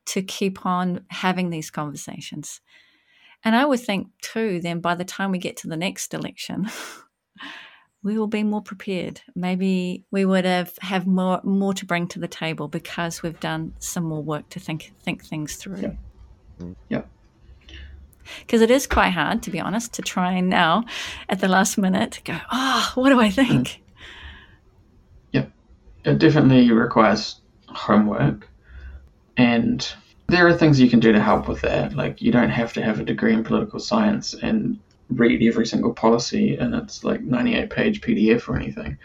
to 0.08 0.24
keep 0.24 0.65
on 0.65 1.06
having 1.10 1.52
these 1.52 1.69
conversations. 1.69 2.60
And 3.43 3.56
I 3.56 3.65
would 3.65 3.82
think, 3.82 4.08
too, 4.24 4.60
then 4.62 4.80
by 4.80 4.95
the 4.95 5.06
time 5.06 5.30
we 5.30 5.38
get 5.38 5.58
to 5.58 5.67
the 5.67 5.78
next 5.78 6.15
election, 6.15 6.67
we 8.04 8.17
will 8.17 8.26
be 8.26 8.41
more 8.41 8.63
prepared. 8.63 9.22
Maybe 9.36 10.06
we 10.10 10.26
would 10.26 10.45
have, 10.45 10.74
have 10.82 11.06
more 11.06 11.39
more 11.43 11.76
to 11.76 11.86
bring 11.86 12.08
to 12.08 12.19
the 12.19 12.28
table 12.28 12.67
because 12.67 13.22
we've 13.22 13.39
done 13.39 13.76
some 13.78 14.06
more 14.06 14.24
work 14.24 14.50
to 14.50 14.60
think 14.60 14.91
think 15.04 15.24
things 15.24 15.56
through. 15.58 15.82
Yeah. 15.82 15.93
Mm. 16.60 16.76
Because 18.41 18.61
it 18.61 18.71
is 18.71 18.87
quite 18.87 19.11
hard, 19.11 19.43
to 19.43 19.51
be 19.51 19.59
honest, 19.59 19.93
to 19.93 20.01
try 20.01 20.33
and 20.33 20.49
now 20.49 20.85
at 21.27 21.39
the 21.39 21.47
last 21.47 21.77
minute 21.77 22.21
go, 22.23 22.37
oh, 22.51 22.91
what 22.95 23.09
do 23.09 23.19
I 23.19 23.29
think? 23.29 23.67
Mm. 23.67 23.77
Yeah. 25.31 25.45
It 26.05 26.19
definitely 26.19 26.71
requires 26.71 27.41
homework 27.67 28.47
and 29.37 29.93
there 30.27 30.47
are 30.47 30.53
things 30.53 30.79
you 30.79 30.89
can 30.89 30.99
do 30.99 31.11
to 31.11 31.21
help 31.21 31.47
with 31.47 31.61
that. 31.61 31.95
Like 31.95 32.21
you 32.21 32.31
don't 32.31 32.49
have 32.49 32.73
to 32.73 32.83
have 32.83 32.99
a 32.99 33.05
degree 33.05 33.33
in 33.33 33.43
political 33.43 33.79
science 33.79 34.33
and 34.33 34.79
read 35.09 35.41
every 35.41 35.65
single 35.65 35.93
policy 35.93 36.55
and 36.55 36.75
it's 36.75 37.03
like 37.03 37.21
98 37.21 37.69
page 37.69 38.01
PDF 38.01 38.47
or 38.47 38.55
anything. 38.55 38.97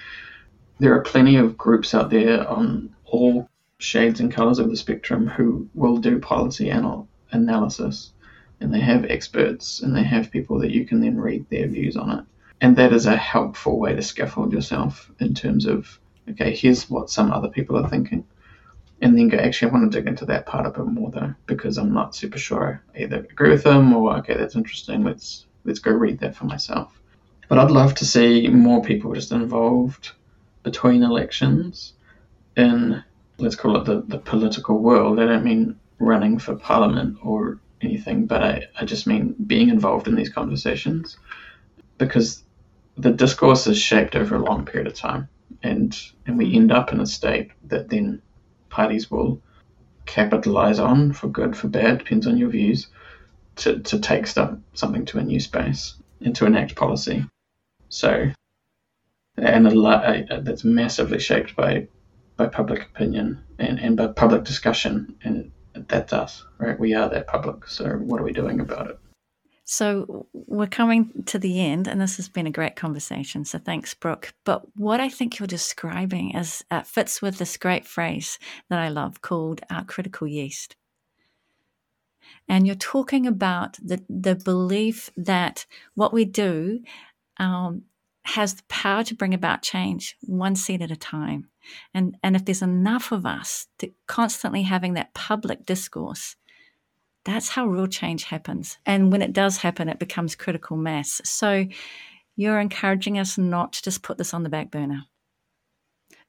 There 0.81 0.95
are 0.95 1.03
plenty 1.03 1.37
of 1.37 1.57
groups 1.57 1.95
out 1.95 2.11
there 2.11 2.47
on 2.49 2.95
all 3.05 3.49
shades 3.79 4.21
and 4.21 4.33
colors 4.33 4.59
of 4.59 4.71
the 4.71 4.77
spectrum 4.77 5.27
who 5.27 5.69
will 5.75 5.99
do 5.99 6.19
policy 6.19 6.69
anal- 6.71 7.09
analysis 7.31 8.13
and 8.65 8.75
they 8.75 8.81
have 8.81 9.05
experts 9.05 9.81
and 9.81 9.95
they 9.95 10.03
have 10.03 10.31
people 10.31 10.59
that 10.61 10.73
you 10.73 10.87
can 10.87 11.01
then 11.01 11.19
read 11.19 11.47
their 11.51 11.69
views 11.69 11.97
on 11.97 12.19
it. 12.19 12.25
And 12.61 12.77
that 12.77 12.93
is 12.93 13.07
a 13.07 13.17
helpful 13.17 13.79
way 13.79 13.95
to 13.95 14.03
scaffold 14.03 14.53
yourself 14.53 15.11
in 15.21 15.35
terms 15.35 15.67
of, 15.67 15.99
okay, 16.31 16.55
here's 16.55 16.91
what 16.91 17.11
some 17.11 17.31
other 17.31 17.49
people 17.49 17.77
are 17.77 17.89
thinking 17.89 18.25
and 19.05 19.19
then 19.19 19.29
go, 19.29 19.37
actually, 19.37 19.71
I 19.71 19.75
want 19.75 19.93
to 19.93 19.99
dig 19.99 20.09
into 20.09 20.25
that 20.27 20.47
part 20.47 20.67
a 20.67 20.71
bit 20.71 20.87
more 20.87 21.11
though, 21.11 21.35
because 21.47 21.77
I'm 21.77 21.93
not 21.93 22.15
super 22.15 22.39
sure 22.39 22.83
I 22.95 23.03
either 23.03 23.19
agree 23.31 23.51
with 23.51 23.63
them 23.63 23.93
or 23.93 24.17
okay, 24.19 24.35
that's 24.35 24.57
interesting. 24.57 25.05
Let's 25.05 25.47
let's 25.65 25.79
go 25.79 25.91
read 25.91 26.21
that 26.21 26.35
for 26.35 26.47
myself. 26.47 26.99
But 27.49 27.59
I'd 27.59 27.71
love 27.71 27.95
to 27.97 28.07
see 28.07 28.49
more 28.49 28.83
people 28.83 29.13
just 29.13 29.33
involved 29.33 30.13
between 30.63 31.03
elections 31.03 31.93
in 32.57 33.05
let's 33.37 33.57
call 33.57 33.77
it 33.77 33.85
the, 33.85 34.03
the 34.03 34.19
political 34.19 34.79
world. 34.79 35.21
I 35.21 35.27
don't 35.27 35.45
mean 35.45 35.79
running 35.99 36.39
for 36.39 36.55
parliament 36.55 37.19
or 37.23 37.59
anything, 37.81 38.27
but 38.27 38.43
I, 38.43 38.69
I 38.79 38.85
just 38.85 39.07
mean 39.07 39.35
being 39.47 39.69
involved 39.69 40.09
in 40.09 40.15
these 40.15 40.29
conversations 40.29 41.17
because 41.99 42.43
the 42.97 43.11
discourse 43.11 43.67
is 43.67 43.79
shaped 43.79 44.17
over 44.17 44.37
a 44.37 44.45
long 44.45 44.65
period 44.65 44.87
of 44.87 44.95
time 44.95 45.29
and 45.63 45.99
and 46.27 46.39
we 46.39 46.55
end 46.55 46.73
up 46.73 46.93
in 46.93 47.01
a 47.01 47.07
state 47.07 47.51
that 47.65 47.89
then 47.89 48.23
parties 48.69 49.11
will 49.11 49.41
capitalize 50.07 50.79
on 50.79 51.13
for 51.13 51.29
good, 51.29 51.57
for 51.57 51.69
bad, 51.69 51.99
depends 51.99 52.27
on 52.27 52.37
your 52.37 52.51
views, 52.51 52.89
to, 53.57 53.79
to 53.81 53.99
take 53.99 54.27
stuff, 54.27 54.59
something 54.75 55.05
to 55.07 55.19
a 55.19 55.23
new 55.23 55.41
space 55.41 55.95
and 56.21 56.35
to 56.37 56.45
enact 56.45 56.75
policy. 56.75 57.25
So, 57.89 58.31
and 59.37 59.67
a 59.67 59.71
lot, 59.71 60.05
uh, 60.05 60.41
that's 60.41 60.65
massively 60.65 61.19
shaped 61.19 61.57
by 61.57 61.89
by 62.37 62.49
public 62.49 62.83
opinion 62.83 63.41
and, 63.61 63.79
and 63.79 63.97
by 63.97 64.09
public 64.09 64.43
discussion, 64.43 65.15
and 65.23 65.53
that's 65.75 66.13
us, 66.13 66.45
right? 66.59 66.79
We 66.79 66.95
are 66.95 67.09
that 67.09 67.27
public. 67.27 67.67
So, 67.67 67.91
what 67.91 68.21
are 68.21 68.25
we 68.25 68.33
doing 68.33 68.61
about 68.61 68.91
it? 68.91 68.99
So 69.67 70.27
we're 70.35 70.67
coming 70.67 71.25
to 71.25 71.39
the 71.39 71.61
end, 71.61 71.89
and 71.89 71.99
this 71.99 72.17
has 72.17 72.29
been 72.29 72.47
a 72.47 72.51
great 72.51 72.77
conversation. 72.77 73.47
So 73.47 73.59
thanks, 73.59 73.95
Brook. 73.95 74.35
But 74.45 74.63
what 74.77 75.01
I 75.01 75.09
think 75.09 75.39
you're 75.39 75.47
describing 75.47 76.37
is 76.37 76.63
uh, 76.71 76.83
fits 76.83 77.23
with 77.23 77.39
this 77.39 77.57
great 77.57 77.87
phrase 77.87 78.39
that 78.69 78.79
I 78.79 78.89
love 78.89 79.23
called 79.23 79.63
our 79.71 79.85
critical 79.85 80.27
yeast. 80.27 80.77
And 82.47 82.67
you're 82.67 82.77
talking 82.77 83.27
about 83.27 83.79
the 83.83 84.05
the 84.09 84.35
belief 84.35 85.11
that 85.17 85.65
what 85.95 86.13
we 86.13 86.27
do 86.27 86.81
um, 87.39 87.85
has 88.25 88.55
the 88.55 88.63
power 88.69 89.03
to 89.05 89.15
bring 89.15 89.33
about 89.33 89.63
change 89.63 90.17
one 90.21 90.57
seed 90.57 90.83
at 90.83 90.91
a 90.91 90.97
time. 90.97 91.49
And 91.93 92.17
and 92.23 92.37
if 92.37 92.45
there's 92.45 92.63
enough 92.63 93.13
of 93.13 93.27
us 93.27 93.67
to 93.79 93.93
constantly 94.07 94.63
having 94.63 94.95
that 94.95 95.15
public 95.15 95.67
discourse 95.67 96.37
that's 97.25 97.49
how 97.49 97.67
real 97.67 97.87
change 97.87 98.25
happens. 98.25 98.79
And 98.85 99.11
when 99.11 99.23
it 99.23 99.33
does 99.33 99.59
happen, 99.59 99.89
it 99.89 99.99
becomes 99.99 100.35
critical 100.35 100.77
mass. 100.77 101.21
So 101.25 101.67
you're 102.37 102.61
encouraging 102.61 103.19
us 103.19 103.39
not 103.39 103.73
to 103.75 103.83
just 103.83 104.03
put 104.03 104.19
this 104.19 104.35
on 104.35 104.43
the 104.43 104.49
back 104.49 104.71
burner. 104.71 105.05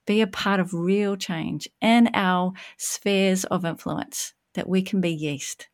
Be 0.07 0.21
a 0.21 0.27
part 0.27 0.59
of 0.59 0.73
real 0.73 1.15
change 1.15 1.67
in 1.81 2.09
our 2.13 2.53
spheres 2.77 3.43
of 3.45 3.65
influence, 3.65 4.33
that 4.53 4.69
we 4.69 4.81
can 4.81 5.01
be 5.01 5.09
yeast. 5.09 5.67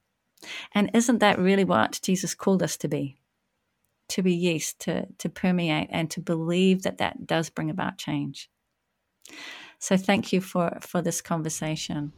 And 0.73 0.89
isn't 0.93 1.19
that 1.19 1.37
really 1.37 1.65
what 1.65 1.99
Jesus 2.01 2.33
called 2.33 2.63
us 2.63 2.77
to 2.77 2.87
be? 2.87 3.17
To 4.09 4.23
be 4.23 4.33
yeast, 4.33 4.79
to, 4.81 5.07
to 5.19 5.29
permeate, 5.29 5.89
and 5.91 6.09
to 6.11 6.21
believe 6.21 6.83
that 6.83 6.97
that 6.97 7.27
does 7.27 7.49
bring 7.49 7.69
about 7.69 7.97
change. 7.97 8.49
So 9.79 9.97
thank 9.97 10.31
you 10.31 10.41
for, 10.41 10.77
for 10.81 11.01
this 11.01 11.21
conversation 11.21 12.13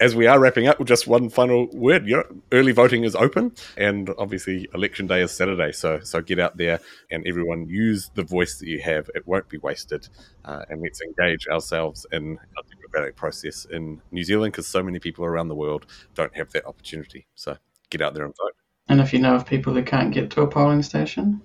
as 0.00 0.14
we 0.14 0.26
are 0.26 0.38
wrapping 0.38 0.66
up, 0.66 0.84
just 0.84 1.06
one 1.06 1.28
final 1.28 1.68
word. 1.72 2.06
You 2.06 2.16
know, 2.16 2.24
early 2.52 2.72
voting 2.72 3.04
is 3.04 3.14
open, 3.14 3.52
and 3.76 4.10
obviously 4.18 4.68
election 4.74 5.06
day 5.06 5.22
is 5.22 5.32
Saturday. 5.32 5.72
So, 5.72 6.00
so 6.00 6.20
get 6.20 6.38
out 6.38 6.56
there 6.56 6.80
and 7.10 7.26
everyone 7.26 7.68
use 7.68 8.10
the 8.14 8.24
voice 8.24 8.58
that 8.58 8.66
you 8.66 8.80
have. 8.80 9.08
It 9.14 9.26
won't 9.26 9.48
be 9.48 9.58
wasted, 9.58 10.08
uh, 10.44 10.64
and 10.68 10.82
let's 10.82 11.00
engage 11.00 11.46
ourselves 11.48 12.06
in 12.12 12.38
our 12.56 12.62
democratic 12.70 13.16
process 13.16 13.66
in 13.70 14.00
New 14.10 14.24
Zealand 14.24 14.52
because 14.52 14.66
so 14.66 14.82
many 14.82 14.98
people 14.98 15.24
around 15.24 15.48
the 15.48 15.54
world 15.54 15.86
don't 16.14 16.36
have 16.36 16.50
that 16.52 16.66
opportunity. 16.66 17.26
So, 17.34 17.56
get 17.90 18.00
out 18.00 18.14
there 18.14 18.24
and 18.24 18.34
vote. 18.36 18.56
And 18.88 19.00
if 19.00 19.12
you 19.12 19.20
know 19.20 19.34
of 19.34 19.46
people 19.46 19.72
who 19.72 19.82
can't 19.82 20.12
get 20.12 20.30
to 20.32 20.42
a 20.42 20.46
polling 20.46 20.82
station, 20.82 21.40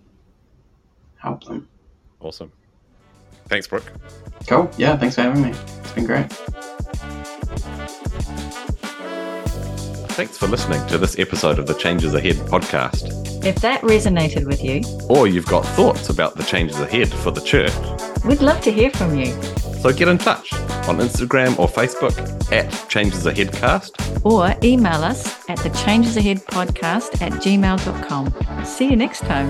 help 1.18 1.44
them. 1.44 1.70
Awesome. 2.20 2.52
Thanks, 3.50 3.68
Brook. 3.68 3.92
Cool. 4.48 4.70
Yeah, 4.78 4.96
thanks 4.98 5.16
for 5.16 5.22
having 5.22 5.42
me. 5.42 5.50
It's 5.50 5.92
been 5.92 6.06
great. 6.06 6.32
Thanks 10.14 10.38
for 10.38 10.48
listening 10.48 10.86
to 10.88 10.98
this 10.98 11.18
episode 11.18 11.60
of 11.60 11.68
the 11.68 11.74
Changes 11.74 12.14
Ahead 12.14 12.36
podcast. 12.36 13.46
If 13.46 13.56
that 13.62 13.82
resonated 13.82 14.46
with 14.46 14.62
you, 14.64 14.82
or 15.08 15.28
you've 15.28 15.46
got 15.46 15.66
thoughts 15.66 16.10
about 16.10 16.36
the 16.36 16.44
changes 16.44 16.78
ahead 16.80 17.08
for 17.10 17.32
the 17.32 17.40
church, 17.40 17.72
we'd 18.26 18.42
love 18.42 18.60
to 18.62 18.72
hear 18.72 18.90
from 18.92 19.18
you. 19.18 19.28
So 19.82 19.94
get 19.94 20.10
in 20.10 20.18
touch 20.18 20.52
on 20.90 20.98
Instagram 20.98 21.58
or 21.58 21.70
Facebook 21.70 22.52
at 22.52 22.90
Changes 22.90 23.26
Ahead 23.26 23.54
Cast. 23.54 23.96
Or 24.26 24.54
email 24.62 25.04
us 25.06 25.50
at 25.50 25.58
the 25.60 25.70
Changes 25.70 26.18
Ahead 26.18 26.40
Podcast 26.48 27.22
at 27.22 27.32
gmail.com. 27.42 28.66
See 28.66 28.90
you 28.90 28.98
next 28.98 29.22
time. 29.22 29.50